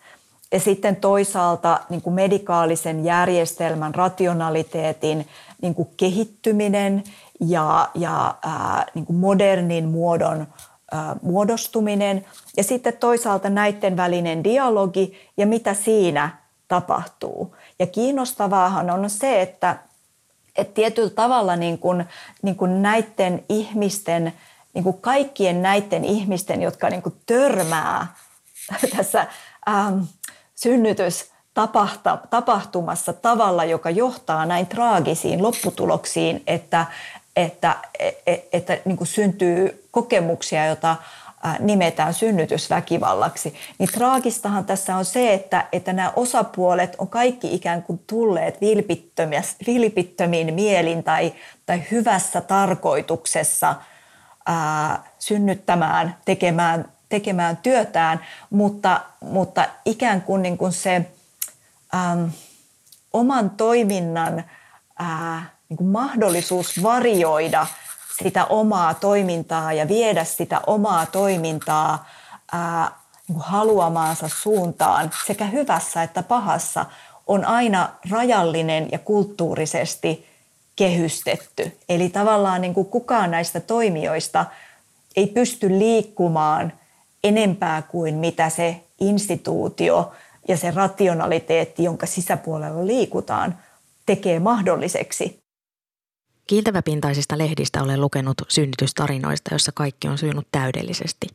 ja 0.52 0.60
sitten 0.60 0.96
toisaalta 0.96 1.80
niin 1.88 2.02
kuin 2.02 2.14
medikaalisen 2.14 3.04
järjestelmän 3.04 3.94
rationaliteetin 3.94 5.28
niin 5.62 5.74
kuin 5.74 5.88
kehittyminen 5.96 7.04
ja, 7.40 7.88
ja 7.94 8.34
ää, 8.42 8.86
niin 8.94 9.06
kuin 9.06 9.16
modernin 9.16 9.88
muodon 9.88 10.46
ää, 10.92 11.16
muodostuminen 11.22 12.24
ja 12.56 12.64
sitten 12.64 12.96
toisaalta 12.96 13.50
näiden 13.50 13.96
välinen 13.96 14.44
dialogi 14.44 15.30
ja 15.36 15.46
mitä 15.46 15.74
siinä 15.74 16.30
tapahtuu. 16.68 17.56
Ja 17.78 17.86
kiinnostavaahan 17.86 18.90
on 18.90 19.10
se, 19.10 19.42
että, 19.42 19.76
että 20.56 20.74
tietyllä 20.74 21.10
tavalla 21.10 21.56
niin 21.56 21.78
kuin, 21.78 22.04
niin 22.42 22.56
kuin 22.56 22.82
näiden 22.82 23.44
ihmisten, 23.48 24.32
niin 24.74 24.84
kuin 24.84 25.00
kaikkien 25.00 25.62
näiden 25.62 26.04
ihmisten, 26.04 26.62
jotka 26.62 26.90
niin 26.90 27.02
kuin 27.02 27.14
törmää 27.26 28.06
tässä 28.96 29.26
ähm, 29.68 29.98
synnytystapahtumassa 30.54 33.12
tavalla, 33.12 33.64
joka 33.64 33.90
johtaa 33.90 34.46
näin 34.46 34.66
traagisiin 34.66 35.42
lopputuloksiin, 35.42 36.42
että, 36.46 36.86
että, 37.36 37.76
että, 38.26 38.48
että 38.52 38.78
niin 38.84 38.96
kuin 38.96 39.08
syntyy 39.08 39.88
kokemuksia, 39.90 40.66
joita 40.66 40.96
nimetään 41.58 42.14
synnytysväkivallaksi, 42.14 43.54
niin 43.78 43.88
traagistahan 43.92 44.64
tässä 44.64 44.96
on 44.96 45.04
se, 45.04 45.34
että, 45.34 45.66
että 45.72 45.92
nämä 45.92 46.12
osapuolet 46.16 46.96
on 46.98 47.08
kaikki 47.08 47.54
ikään 47.54 47.82
kuin 47.82 48.00
tulleet 48.06 48.58
vilpittömiin 49.66 50.54
mielin 50.54 51.04
tai, 51.04 51.32
tai 51.66 51.82
hyvässä 51.90 52.40
tarkoituksessa 52.40 53.74
ää, 54.46 55.04
synnyttämään, 55.18 56.16
tekemään 56.24 56.93
tekemään 57.08 57.56
työtään, 57.56 58.20
mutta, 58.50 59.00
mutta 59.20 59.66
ikään 59.84 60.22
kuin, 60.22 60.42
niin 60.42 60.58
kuin 60.58 60.72
se 60.72 61.10
ähm, 61.94 62.24
oman 63.12 63.50
toiminnan 63.50 64.44
äh, 65.00 65.50
niin 65.68 65.76
kuin 65.76 65.88
mahdollisuus 65.88 66.82
varjoida 66.82 67.66
sitä 68.22 68.44
omaa 68.44 68.94
toimintaa 68.94 69.72
ja 69.72 69.88
viedä 69.88 70.24
sitä 70.24 70.60
omaa 70.66 71.06
toimintaa 71.06 72.08
äh, 72.54 72.92
niin 73.28 73.34
kuin 73.34 73.46
haluamaansa 73.46 74.28
suuntaan 74.28 75.10
sekä 75.26 75.44
hyvässä 75.44 76.02
että 76.02 76.22
pahassa 76.22 76.86
on 77.26 77.44
aina 77.44 77.88
rajallinen 78.10 78.88
ja 78.92 78.98
kulttuurisesti 78.98 80.26
kehystetty. 80.76 81.78
Eli 81.88 82.08
tavallaan 82.08 82.60
niin 82.60 82.74
kuin 82.74 82.86
kukaan 82.86 83.30
näistä 83.30 83.60
toimijoista 83.60 84.46
ei 85.16 85.26
pysty 85.26 85.68
liikkumaan– 85.68 86.72
enempää 87.24 87.82
kuin 87.82 88.14
mitä 88.14 88.48
se 88.48 88.84
instituutio 89.00 90.12
ja 90.48 90.56
se 90.56 90.70
rationaliteetti, 90.70 91.84
jonka 91.84 92.06
sisäpuolella 92.06 92.86
liikutaan, 92.86 93.58
tekee 94.06 94.40
mahdolliseksi. 94.40 95.44
Kiiltäväpintaisista 96.46 97.38
lehdistä 97.38 97.82
olen 97.82 98.00
lukenut 98.00 98.42
synnytystarinoista, 98.48 99.54
jossa 99.54 99.72
kaikki 99.74 100.08
on 100.08 100.18
sujunut 100.18 100.46
täydellisesti. 100.52 101.26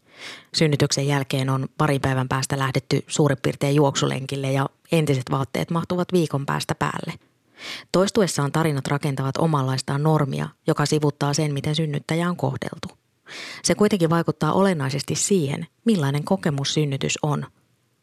Synnytyksen 0.55 1.07
jälkeen 1.07 1.49
on 1.49 1.67
pari 1.77 1.99
päivän 1.99 2.27
päästä 2.27 2.59
lähdetty 2.59 3.03
suurin 3.07 3.37
piirtein 3.41 3.75
juoksulenkille 3.75 4.51
ja 4.51 4.69
entiset 4.91 5.31
vaatteet 5.31 5.71
mahtuvat 5.71 6.13
viikon 6.13 6.45
päästä 6.45 6.75
päälle. 6.75 7.13
Toistuessaan 7.91 8.51
tarinat 8.51 8.87
rakentavat 8.87 9.37
omanlaistaan 9.37 10.03
normia, 10.03 10.49
joka 10.67 10.85
sivuttaa 10.85 11.33
sen, 11.33 11.53
miten 11.53 11.75
synnyttäjä 11.75 12.29
on 12.29 12.35
kohdeltu. 12.35 12.98
Se 13.63 13.75
kuitenkin 13.75 14.09
vaikuttaa 14.09 14.53
olennaisesti 14.53 15.15
siihen, 15.15 15.67
millainen 15.85 16.23
kokemus 16.23 16.73
synnytys 16.73 17.19
on, 17.21 17.45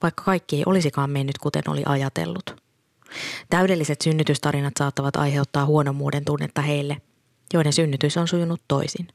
vaikka 0.03 0.23
kaikki 0.25 0.57
ei 0.57 0.63
olisikaan 0.67 1.11
mennyt 1.11 1.39
kuten 1.39 1.63
oli 1.69 1.83
ajatellut. 1.87 2.57
Täydelliset 3.51 4.01
synnytystarinat 4.01 4.75
saattavat 4.79 5.17
aiheuttaa 5.17 5.67
huonomuuden 5.67 6.25
tunnetta 6.25 6.63
heille, 6.63 6.97
joiden 7.53 7.73
synnytys 7.73 8.17
on 8.17 8.29
sujunut 8.29 8.61
toisin. 8.69 9.09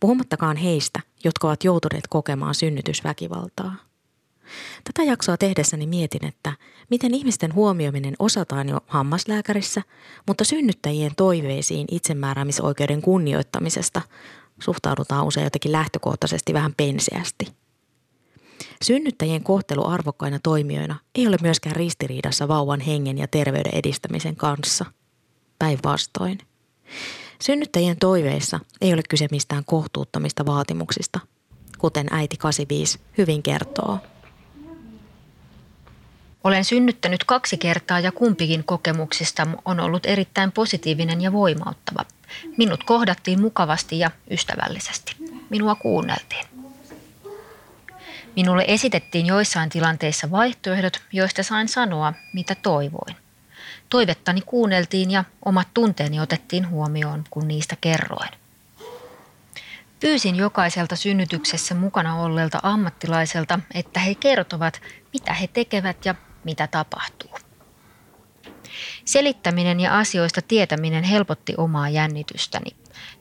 Puhumattakaan 0.00 0.56
heistä, 0.56 1.00
jotka 1.24 1.48
ovat 1.48 1.64
joutuneet 1.64 2.06
kokemaan 2.08 2.54
synnytysväkivaltaa. 2.54 3.74
Tätä 4.84 5.02
jaksoa 5.02 5.36
tehdessäni 5.36 5.86
mietin, 5.86 6.24
että 6.24 6.52
miten 6.90 7.14
ihmisten 7.14 7.54
huomioiminen 7.54 8.14
osataan 8.18 8.68
jo 8.68 8.80
hammaslääkärissä, 8.86 9.82
mutta 10.26 10.44
synnyttäjien 10.44 11.12
toiveisiin 11.16 11.86
itsemääräämisoikeuden 11.90 13.02
kunnioittamisesta 13.02 14.02
suhtaudutaan 14.60 15.26
usein 15.26 15.44
jotenkin 15.44 15.72
lähtökohtaisesti 15.72 16.54
vähän 16.54 16.74
penseästi. 16.76 17.46
Synnyttäjien 18.82 19.42
kohtelu 19.42 19.86
arvokkaina 19.86 20.38
toimijoina 20.42 20.98
ei 21.14 21.26
ole 21.26 21.36
myöskään 21.42 21.76
ristiriidassa 21.76 22.48
vauvan 22.48 22.80
hengen 22.80 23.18
ja 23.18 23.28
terveyden 23.28 23.74
edistämisen 23.74 24.36
kanssa. 24.36 24.84
Päinvastoin. 25.58 26.38
Synnyttäjien 27.42 27.98
toiveissa 27.98 28.60
ei 28.80 28.92
ole 28.94 29.02
kyse 29.08 29.28
mistään 29.30 29.64
kohtuuttomista 29.64 30.46
vaatimuksista, 30.46 31.20
kuten 31.78 32.06
äiti 32.10 32.36
85 32.36 33.00
hyvin 33.18 33.42
kertoo. 33.42 33.98
Olen 36.44 36.64
synnyttänyt 36.64 37.24
kaksi 37.24 37.58
kertaa 37.58 38.00
ja 38.00 38.12
kumpikin 38.12 38.64
kokemuksista 38.64 39.46
on 39.64 39.80
ollut 39.80 40.06
erittäin 40.06 40.52
positiivinen 40.52 41.20
ja 41.20 41.32
voimauttava. 41.32 42.04
Minut 42.56 42.84
kohdattiin 42.84 43.40
mukavasti 43.40 43.98
ja 43.98 44.10
ystävällisesti. 44.30 45.16
Minua 45.50 45.74
kuunneltiin. 45.74 46.46
Minulle 48.36 48.64
esitettiin 48.68 49.26
joissain 49.26 49.70
tilanteissa 49.70 50.30
vaihtoehdot, 50.30 51.02
joista 51.12 51.42
sain 51.42 51.68
sanoa, 51.68 52.12
mitä 52.32 52.54
toivoin. 52.54 53.16
Toivettani 53.90 54.40
kuunneltiin 54.40 55.10
ja 55.10 55.24
omat 55.44 55.68
tunteeni 55.74 56.20
otettiin 56.20 56.68
huomioon, 56.68 57.24
kun 57.30 57.48
niistä 57.48 57.76
kerroin. 57.80 58.28
Pyysin 60.00 60.36
jokaiselta 60.36 60.96
synnytyksessä 60.96 61.74
mukana 61.74 62.16
olleelta 62.16 62.60
ammattilaiselta, 62.62 63.60
että 63.74 64.00
he 64.00 64.14
kertovat, 64.14 64.80
mitä 65.12 65.32
he 65.32 65.46
tekevät 65.46 66.04
ja 66.04 66.14
mitä 66.44 66.66
tapahtuu. 66.66 67.38
Selittäminen 69.04 69.80
ja 69.80 69.98
asioista 69.98 70.40
tietäminen 70.48 71.04
helpotti 71.04 71.54
omaa 71.56 71.88
jännitystäni. 71.88 72.70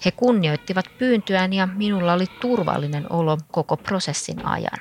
He 0.06 0.12
kunnioittivat 0.12 0.86
pyyntöään 0.98 1.54
ja 1.54 1.68
minulla 1.76 2.14
oli 2.14 2.26
turvallinen 2.42 3.12
olo 3.12 3.38
koko 3.52 3.78
prosessin 3.78 4.46
ajan. 4.46 4.80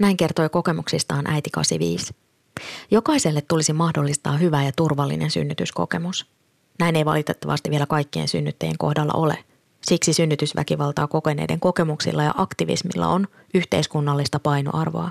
Näin 0.00 0.16
kertoi 0.16 0.48
kokemuksistaan 0.48 1.26
äiti 1.26 1.50
85. 1.50 2.14
Jokaiselle 2.90 3.40
tulisi 3.40 3.72
mahdollistaa 3.72 4.36
hyvä 4.36 4.62
ja 4.62 4.72
turvallinen 4.76 5.30
synnytyskokemus. 5.30 6.26
Näin 6.78 6.96
ei 6.96 7.04
valitettavasti 7.04 7.70
vielä 7.70 7.86
kaikkien 7.86 8.28
synnyttäjien 8.28 8.78
kohdalla 8.78 9.12
ole. 9.12 9.44
Siksi 9.82 10.12
synnytysväkivaltaa 10.12 11.06
kokeneiden 11.06 11.60
kokemuksilla 11.60 12.22
ja 12.22 12.34
aktivismilla 12.36 13.08
on 13.08 13.28
yhteiskunnallista 13.54 14.38
painoarvoa. 14.38 15.10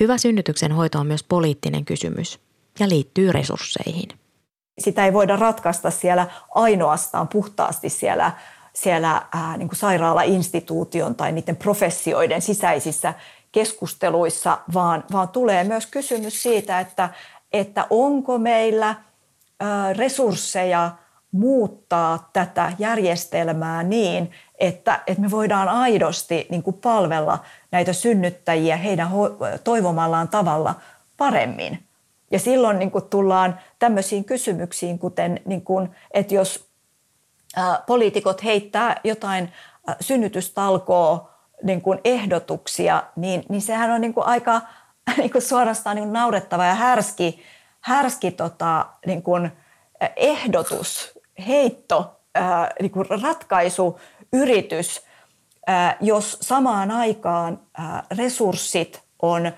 Hyvä 0.00 0.18
synnytyksen 0.18 0.72
hoito 0.72 0.98
on 0.98 1.06
myös 1.06 1.24
poliittinen 1.24 1.84
kysymys 1.84 2.40
ja 2.80 2.88
liittyy 2.88 3.32
resursseihin. 3.32 4.08
Sitä 4.78 5.04
ei 5.04 5.12
voida 5.12 5.36
ratkaista 5.36 5.90
siellä 5.90 6.26
ainoastaan 6.54 7.28
puhtaasti 7.28 7.88
siellä, 7.88 8.32
siellä 8.72 9.22
ää, 9.32 9.56
niin 9.56 9.68
kuin 9.68 9.78
sairaala-instituution 9.78 11.14
tai 11.14 11.32
niiden 11.32 11.56
professioiden 11.56 12.42
sisäisissä 12.42 13.14
keskusteluissa, 13.52 14.58
vaan, 14.74 15.04
vaan 15.12 15.28
tulee 15.28 15.64
myös 15.64 15.86
kysymys 15.86 16.42
siitä, 16.42 16.80
että, 16.80 17.08
että 17.52 17.86
onko 17.90 18.38
meillä 18.38 18.94
resursseja 19.96 20.90
muuttaa 21.32 22.30
tätä 22.32 22.72
järjestelmää 22.78 23.82
niin, 23.82 24.30
että, 24.58 25.00
että 25.06 25.20
me 25.22 25.30
voidaan 25.30 25.68
aidosti 25.68 26.46
niin 26.50 26.62
kuin 26.62 26.76
palvella 26.76 27.38
näitä 27.70 27.92
synnyttäjiä 27.92 28.76
heidän 28.76 29.08
toivomallaan 29.64 30.28
tavalla 30.28 30.74
paremmin. 31.16 31.87
Ja 32.30 32.38
silloin 32.38 32.78
niin 32.78 32.90
kuin 32.90 33.04
tullaan 33.04 33.60
tämmöisiin 33.78 34.24
kysymyksiin, 34.24 34.98
kuten 34.98 35.40
niin 35.44 35.62
kuin, 35.62 35.90
että 36.10 36.34
jos 36.34 36.68
poliitikot 37.86 38.44
heittää 38.44 39.00
jotain 39.04 39.52
synnytystalkoa 40.00 41.30
niin 41.62 41.82
kuin 41.82 42.00
ehdotuksia, 42.04 43.02
niin, 43.16 43.44
niin 43.48 43.62
sehän 43.62 43.90
on 43.90 44.00
niin 44.00 44.14
kuin 44.14 44.26
aika 44.26 44.60
niin 45.16 45.30
kuin 45.30 45.42
suorastaan 45.42 45.96
niin 45.96 46.04
kuin 46.04 46.12
naurettava 46.12 46.64
ja 46.64 46.74
härski, 46.74 47.42
härski 47.80 48.30
tota, 48.30 48.86
niin 49.06 49.22
kuin 49.22 49.50
ehdotus, 50.16 51.18
heitto, 51.46 52.20
niin 52.80 52.90
kuin 52.90 53.06
ratkaisu, 53.22 54.00
yritys, 54.32 55.02
jos 56.00 56.38
samaan 56.40 56.90
aikaan 56.90 57.60
resurssit 58.16 59.02
on 59.22 59.52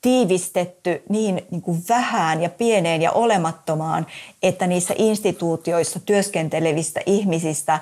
tiivistetty 0.00 1.02
niin, 1.08 1.46
niin 1.50 1.62
kuin 1.62 1.82
vähään 1.88 2.42
ja 2.42 2.50
pieneen 2.50 3.02
ja 3.02 3.12
olemattomaan, 3.12 4.06
että 4.42 4.66
niissä 4.66 4.94
instituutioissa 4.98 6.00
työskentelevistä 6.00 7.00
ihmisistä 7.06 7.80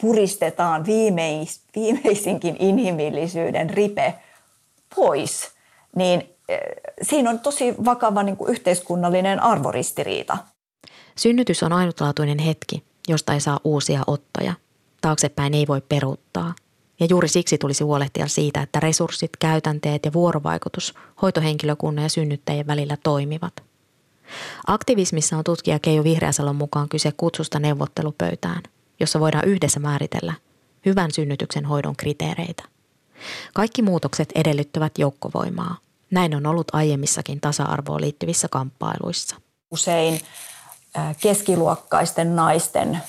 puristetaan 0.00 0.86
viimeis, 0.86 1.60
viimeisinkin 1.76 2.56
inhimillisyyden 2.58 3.70
ripe 3.70 4.14
pois, 4.94 5.50
niin 5.96 6.22
eh, 6.48 6.58
siinä 7.02 7.30
on 7.30 7.40
tosi 7.40 7.74
vakava 7.84 8.22
niin 8.22 8.36
kuin 8.36 8.50
yhteiskunnallinen 8.50 9.42
arvoristiriita. 9.42 10.38
Synnytys 11.16 11.62
on 11.62 11.72
ainutlaatuinen 11.72 12.38
hetki, 12.38 12.82
josta 13.08 13.32
ei 13.32 13.40
saa 13.40 13.60
uusia 13.64 14.02
ottoja. 14.06 14.54
Taaksepäin 15.00 15.54
ei 15.54 15.66
voi 15.66 15.80
peruuttaa. 15.80 16.54
Ja 17.00 17.06
juuri 17.10 17.28
siksi 17.28 17.58
tulisi 17.58 17.84
huolehtia 17.84 18.26
siitä, 18.26 18.62
että 18.62 18.80
resurssit, 18.80 19.30
käytänteet 19.38 20.04
ja 20.04 20.12
vuorovaikutus 20.12 20.94
hoitohenkilökunnan 21.22 22.02
ja 22.02 22.08
synnyttäjien 22.08 22.66
välillä 22.66 22.96
toimivat. 23.02 23.52
Aktivismissa 24.66 25.36
on 25.36 25.44
tutkija 25.44 25.78
Keijo 25.78 26.04
Vihreäsalon 26.04 26.56
mukaan 26.56 26.88
kyse 26.88 27.12
kutsusta 27.16 27.58
neuvottelupöytään– 27.58 28.62
jossa 29.00 29.20
voidaan 29.20 29.48
yhdessä 29.48 29.80
määritellä 29.80 30.34
hyvän 30.86 31.10
synnytyksen 31.10 31.64
hoidon 31.64 31.96
kriteereitä. 31.96 32.62
Kaikki 33.54 33.82
muutokset 33.82 34.32
edellyttävät 34.34 34.98
joukkovoimaa. 34.98 35.76
Näin 36.10 36.34
on 36.34 36.46
ollut 36.46 36.68
aiemmissakin 36.72 37.40
tasa-arvoon 37.40 38.00
liittyvissä 38.00 38.48
kamppailuissa. 38.50 39.36
Usein 39.70 40.20
keskiluokkaisten 41.20 42.36
naisten 42.36 43.02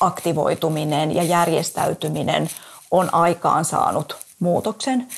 aktivoituminen 0.00 1.14
ja 1.14 1.22
järjestäytyminen 1.22 2.50
on 2.92 3.14
aikaan 3.14 3.64
saanut 3.64 4.16
muutoksen 4.40 5.08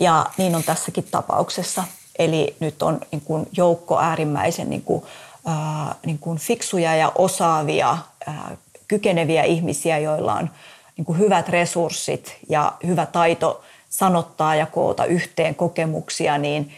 ja 0.00 0.26
niin 0.38 0.54
on 0.54 0.62
tässäkin 0.64 1.04
tapauksessa. 1.10 1.84
Eli 2.18 2.56
nyt 2.60 2.82
on 2.82 3.00
niin 3.10 3.20
kuin 3.20 3.46
joukko 3.56 3.98
äärimmäisen 3.98 4.70
niin 4.70 4.82
kuin, 4.82 5.02
äh, 5.48 5.96
niin 6.06 6.18
kuin 6.18 6.38
fiksuja 6.38 6.96
ja 6.96 7.12
osaavia 7.14 7.98
äh, 8.28 8.34
kykeneviä 8.88 9.42
ihmisiä, 9.42 9.98
joilla 9.98 10.34
on 10.34 10.50
niin 10.96 11.04
kuin 11.04 11.18
hyvät 11.18 11.48
resurssit 11.48 12.36
ja 12.48 12.72
hyvä 12.86 13.06
taito 13.06 13.62
sanottaa 13.90 14.54
ja 14.54 14.66
koota 14.66 15.04
yhteen 15.04 15.54
kokemuksia, 15.54 16.38
niin 16.38 16.72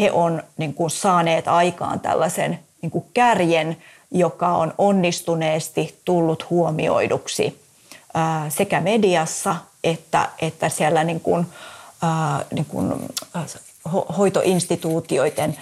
he 0.00 0.12
on 0.12 0.42
niin 0.56 0.74
kuin 0.74 0.90
saaneet 0.90 1.48
aikaan 1.48 2.00
tällaisen 2.00 2.58
niin 2.82 2.90
kuin 2.90 3.04
kärjen, 3.14 3.76
joka 4.10 4.48
on 4.48 4.74
onnistuneesti 4.78 6.00
tullut 6.04 6.50
huomioiduksi 6.50 7.60
sekä 8.48 8.80
mediassa 8.80 9.56
että, 9.84 10.28
että 10.38 10.68
siellä 10.68 11.04
niin 11.04 11.20
kuin, 11.20 11.46
niin 12.52 12.66
kuin, 12.66 12.92
hoitoinstituutioiden 14.18 15.58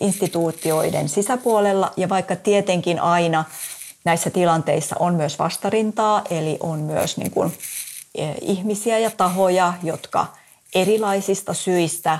instituutioiden 0.00 1.08
sisäpuolella. 1.08 1.92
Ja 1.96 2.08
vaikka 2.08 2.36
tietenkin 2.36 3.00
aina 3.00 3.44
näissä 4.04 4.30
tilanteissa 4.30 4.96
on 4.98 5.14
myös 5.14 5.38
vastarintaa, 5.38 6.22
eli 6.30 6.56
on 6.60 6.78
myös 6.78 7.16
niin 7.16 7.30
kuin, 7.30 7.58
eh, 8.14 8.34
ihmisiä 8.40 8.98
ja 8.98 9.10
tahoja, 9.10 9.74
jotka 9.82 10.26
erilaisista 10.74 11.54
syistä 11.54 12.18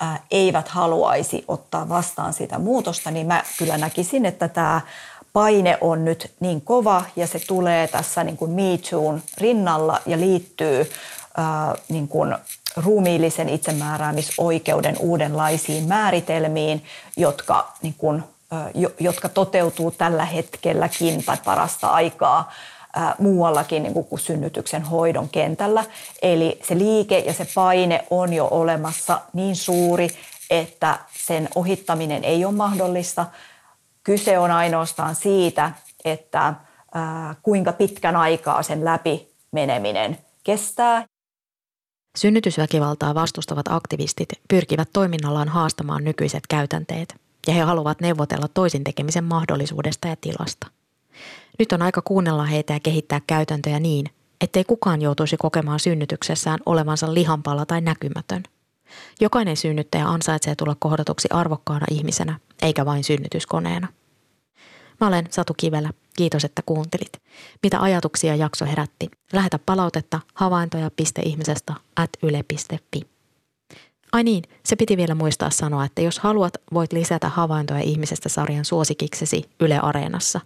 ää, 0.00 0.20
eivät 0.30 0.68
haluaisi 0.68 1.44
ottaa 1.48 1.88
vastaan 1.88 2.32
sitä 2.32 2.58
muutosta, 2.58 3.10
niin 3.10 3.26
mä 3.26 3.44
kyllä 3.58 3.78
näkisin, 3.78 4.26
että 4.26 4.48
tämä 4.48 4.80
paine 5.36 5.78
on 5.80 6.04
nyt 6.04 6.32
niin 6.40 6.60
kova 6.60 7.04
ja 7.16 7.26
se 7.26 7.38
tulee 7.46 7.88
tässä 7.88 8.24
niin 8.24 8.36
kuin 8.36 8.50
Me 8.50 8.78
Toon 8.90 9.22
rinnalla 9.38 10.00
ja 10.06 10.20
liittyy 10.20 10.90
ää, 11.36 11.74
niin 11.88 12.08
kuin 12.08 12.36
ruumiillisen 12.76 13.48
itsemääräämisoikeuden 13.48 14.96
uudenlaisiin 14.98 15.88
määritelmiin, 15.88 16.84
jotka 17.16 17.72
niin 17.82 17.94
kuin 17.98 18.22
jotka 19.00 19.28
toteutuu 19.28 19.90
tällä 19.90 20.24
hetkelläkin 20.24 21.24
tai 21.24 21.36
parasta 21.44 21.88
aikaa 21.88 22.52
muuallakin 23.18 23.82
niin 23.82 23.94
kuin 23.94 24.20
synnytyksen 24.20 24.82
hoidon 24.82 25.28
kentällä. 25.28 25.84
Eli 26.22 26.60
se 26.62 26.78
liike 26.78 27.18
ja 27.18 27.32
se 27.32 27.46
paine 27.54 28.04
on 28.10 28.32
jo 28.32 28.48
olemassa 28.50 29.20
niin 29.32 29.56
suuri, 29.56 30.08
että 30.50 30.98
sen 31.26 31.48
ohittaminen 31.54 32.24
ei 32.24 32.44
ole 32.44 32.54
mahdollista. 32.54 33.26
Kyse 34.06 34.38
on 34.38 34.50
ainoastaan 34.50 35.14
siitä, 35.14 35.72
että 36.04 36.54
kuinka 37.42 37.72
pitkän 37.72 38.16
aikaa 38.16 38.62
sen 38.62 38.84
läpi 38.84 39.34
meneminen 39.52 40.18
kestää. 40.44 41.04
Synnytysväkivaltaa 42.18 43.14
vastustavat 43.14 43.68
aktivistit 43.68 44.28
pyrkivät 44.48 44.88
toiminnallaan 44.92 45.48
haastamaan 45.48 46.04
nykyiset 46.04 46.46
käytänteet– 46.46 47.14
ja 47.46 47.54
he 47.54 47.60
haluavat 47.60 48.00
neuvotella 48.00 48.48
toisin 48.48 48.84
tekemisen 48.84 49.24
mahdollisuudesta 49.24 50.08
ja 50.08 50.16
tilasta. 50.20 50.66
Nyt 51.58 51.72
on 51.72 51.82
aika 51.82 52.02
kuunnella 52.02 52.44
heitä 52.44 52.72
ja 52.72 52.80
kehittää 52.80 53.20
käytäntöjä 53.26 53.80
niin, 53.80 54.06
ettei 54.40 54.64
kukaan 54.64 55.02
joutuisi 55.02 55.36
kokemaan 55.36 55.80
synnytyksessään 55.80 56.58
olevansa 56.66 57.14
lihanpala 57.14 57.66
tai 57.66 57.80
näkymätön. 57.80 58.42
Jokainen 59.20 59.56
synnyttäjä 59.56 60.06
ansaitsee 60.06 60.54
tulla 60.54 60.76
kohdatuksi 60.78 61.28
arvokkaana 61.30 61.86
ihmisenä, 61.90 62.40
eikä 62.62 62.86
vain 62.86 63.04
synnytyskoneena. 63.04 63.88
Mä 65.00 65.06
olen 65.06 65.26
Satu 65.30 65.54
Kivelä. 65.56 65.90
Kiitos, 66.16 66.44
että 66.44 66.62
kuuntelit. 66.66 67.12
Mitä 67.62 67.80
ajatuksia 67.80 68.36
jakso 68.36 68.64
herätti? 68.64 69.10
Lähetä 69.32 69.58
palautetta 69.66 70.20
havaintoja.ihmisestä 70.34 71.74
at 71.96 72.10
yle.fi. 72.22 73.00
Ai 74.12 74.24
niin, 74.24 74.44
se 74.64 74.76
piti 74.76 74.96
vielä 74.96 75.14
muistaa 75.14 75.50
sanoa, 75.50 75.84
että 75.84 76.02
jos 76.02 76.18
haluat, 76.18 76.52
voit 76.74 76.92
lisätä 76.92 77.28
havaintoja 77.28 77.80
ihmisestä 77.80 78.28
sarjan 78.28 78.64
suosikiksesi 78.64 79.50
Yle 79.60 79.78
Areenassa. 79.78 80.40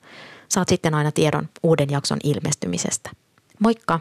Saat 0.49 0.69
sitten 0.69 0.95
aina 0.95 1.13
tiedon 1.13 1.49
uuden 1.63 1.91
jakson 1.91 2.19
ilmestymisestä. 2.25 3.11
Moikka! 3.59 4.01